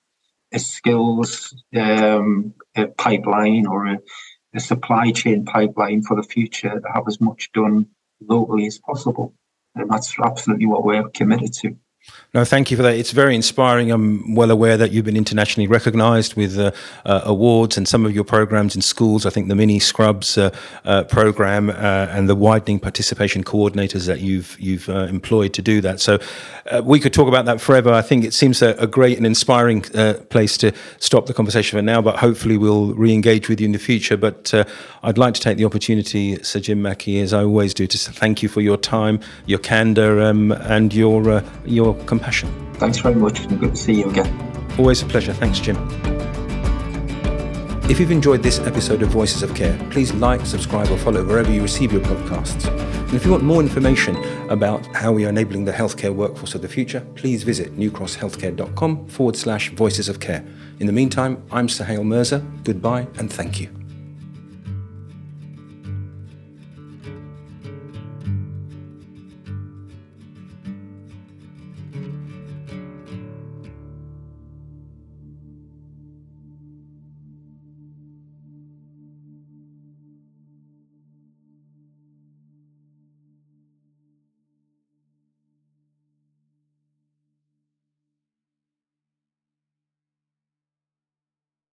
a 0.54 0.60
skills 0.60 1.56
um, 1.76 2.54
a 2.76 2.88
pipeline 2.88 3.66
or 3.66 3.88
a, 3.88 4.00
a, 4.54 4.60
supply 4.60 5.12
chain 5.12 5.46
pipeline 5.46 6.02
for 6.02 6.16
the 6.16 6.28
future 6.28 6.80
to 6.80 6.88
have 6.94 7.04
as 7.08 7.22
much 7.22 7.50
done 7.54 7.88
locally 8.20 8.66
as 8.66 8.78
possible. 8.80 9.34
And 9.76 9.90
that's 9.90 10.14
absolutely 10.20 10.66
what 10.66 10.84
we're 10.84 11.08
committed 11.10 11.54
to. 11.62 11.78
No, 12.34 12.46
thank 12.46 12.72
you 12.72 12.78
for 12.78 12.84
that. 12.84 12.96
It's 12.96 13.12
very 13.12 13.36
inspiring. 13.36 13.92
I'm 13.92 14.36
well 14.36 14.52
aware 14.52 14.78
that 14.78 14.94
you've 14.94 15.04
been 15.04 15.18
internationally 15.18 15.68
recognised 15.68 16.36
with 16.36 16.58
uh, 16.58 16.72
uh, 17.06 17.22
awards 17.26 17.76
and 17.76 17.86
some 17.86 18.06
of 18.06 18.16
your 18.16 18.24
programs 18.24 18.74
in 18.74 18.82
schools. 18.82 19.26
I 19.26 19.30
think 19.32 19.50
the 19.50 19.56
Mini 19.56 19.80
Scrubs 19.80 20.38
uh, 20.38 20.56
uh 20.86 21.04
program 21.04 21.70
uh, 21.70 21.74
and 21.74 22.30
the 22.30 22.36
widening 22.36 22.80
participation 22.80 23.44
coordinators 23.44 24.08
that 24.08 24.22
you've 24.22 24.58
you've 24.62 24.88
uh, 24.88 25.08
employed 25.10 25.54
to 25.56 25.62
do 25.62 25.82
that. 25.82 26.00
So 26.00 26.20
we 26.84 27.02
could 27.02 27.14
talk 27.14 27.28
about 27.28 27.44
that 27.46 27.60
forever. 27.60 27.92
I 27.92 28.02
think 28.02 28.24
it 28.24 28.34
seems 28.34 28.62
a, 28.62 28.70
a 28.76 28.88
great 28.88 29.18
and 29.18 29.26
inspiring 29.26 29.82
place 29.82 30.56
to 30.60 30.72
stop 31.00 31.26
the 31.26 31.34
conversation 31.34 31.78
for 31.78 31.84
now. 31.84 32.02
But 32.02 32.20
hopefully 32.20 32.56
we'll 32.56 32.94
re-engage 32.94 33.50
with 33.50 33.60
you 33.60 33.66
in 33.66 33.74
the 33.74 33.80
future. 33.80 34.16
But 34.16 34.54
I'd 35.04 35.18
like 35.18 35.34
to 35.34 35.42
take 35.42 35.58
the 35.58 35.66
opportunity, 35.66 36.42
Sir 36.44 36.62
Jim 36.62 36.82
Mackey, 36.82 37.20
as 37.20 37.34
I 37.34 37.44
always 37.44 37.74
do, 37.74 37.88
to 37.88 37.98
thank 37.98 38.42
you 38.42 38.48
for 38.48 38.62
your 38.62 38.78
time, 38.78 39.20
your 39.48 39.60
candour, 39.60 40.22
um, 40.22 40.54
and 40.54 40.94
your 40.94 41.44
your 41.66 41.91
compassion. 41.94 42.50
Thanks 42.76 42.98
very 42.98 43.16
much, 43.16 43.40
and 43.42 43.60
good 43.60 43.72
to 43.72 43.78
see 43.78 43.94
you 43.94 44.10
again. 44.10 44.30
Always 44.78 45.02
a 45.02 45.06
pleasure. 45.06 45.34
Thanks, 45.34 45.60
Jim. 45.60 45.78
If 47.90 48.00
you've 48.00 48.12
enjoyed 48.12 48.42
this 48.42 48.60
episode 48.60 49.02
of 49.02 49.10
Voices 49.10 49.44
of 49.44 49.54
Care, 49.54 49.78
please 49.90 50.14
like, 50.14 50.46
subscribe, 50.46 50.90
or 50.90 50.98
follow 50.98 51.26
wherever 51.26 51.52
you 51.52 51.62
receive 51.62 51.92
your 51.92 52.02
podcasts. 52.02 52.66
And 53.12 53.14
if 53.14 53.26
you 53.26 53.32
want 53.32 53.44
more 53.44 53.62
information 53.62 54.16
about 54.50 54.86
how 54.96 55.12
we 55.12 55.26
are 55.26 55.30
enabling 55.30 55.66
the 55.66 55.74
healthcare 55.74 56.16
workforce 56.16 56.56
of 56.56 56.62
the 56.62 56.70
future, 56.70 57.06
please 57.16 57.44
visit 57.44 57.78
newcrosshealthcare.com 57.78 59.08
forward 59.08 59.36
slash 59.36 59.72
voices 59.72 60.08
of 60.08 60.22
care. 60.22 60.46
In 60.80 60.88
the 60.88 60.94
meantime, 60.94 61.44
I'm 61.52 61.68
Suhail 61.68 62.06
Mirza. 62.06 62.40
Goodbye 62.64 63.08
and 63.18 63.32
thank 63.32 63.60
you. 63.60 63.81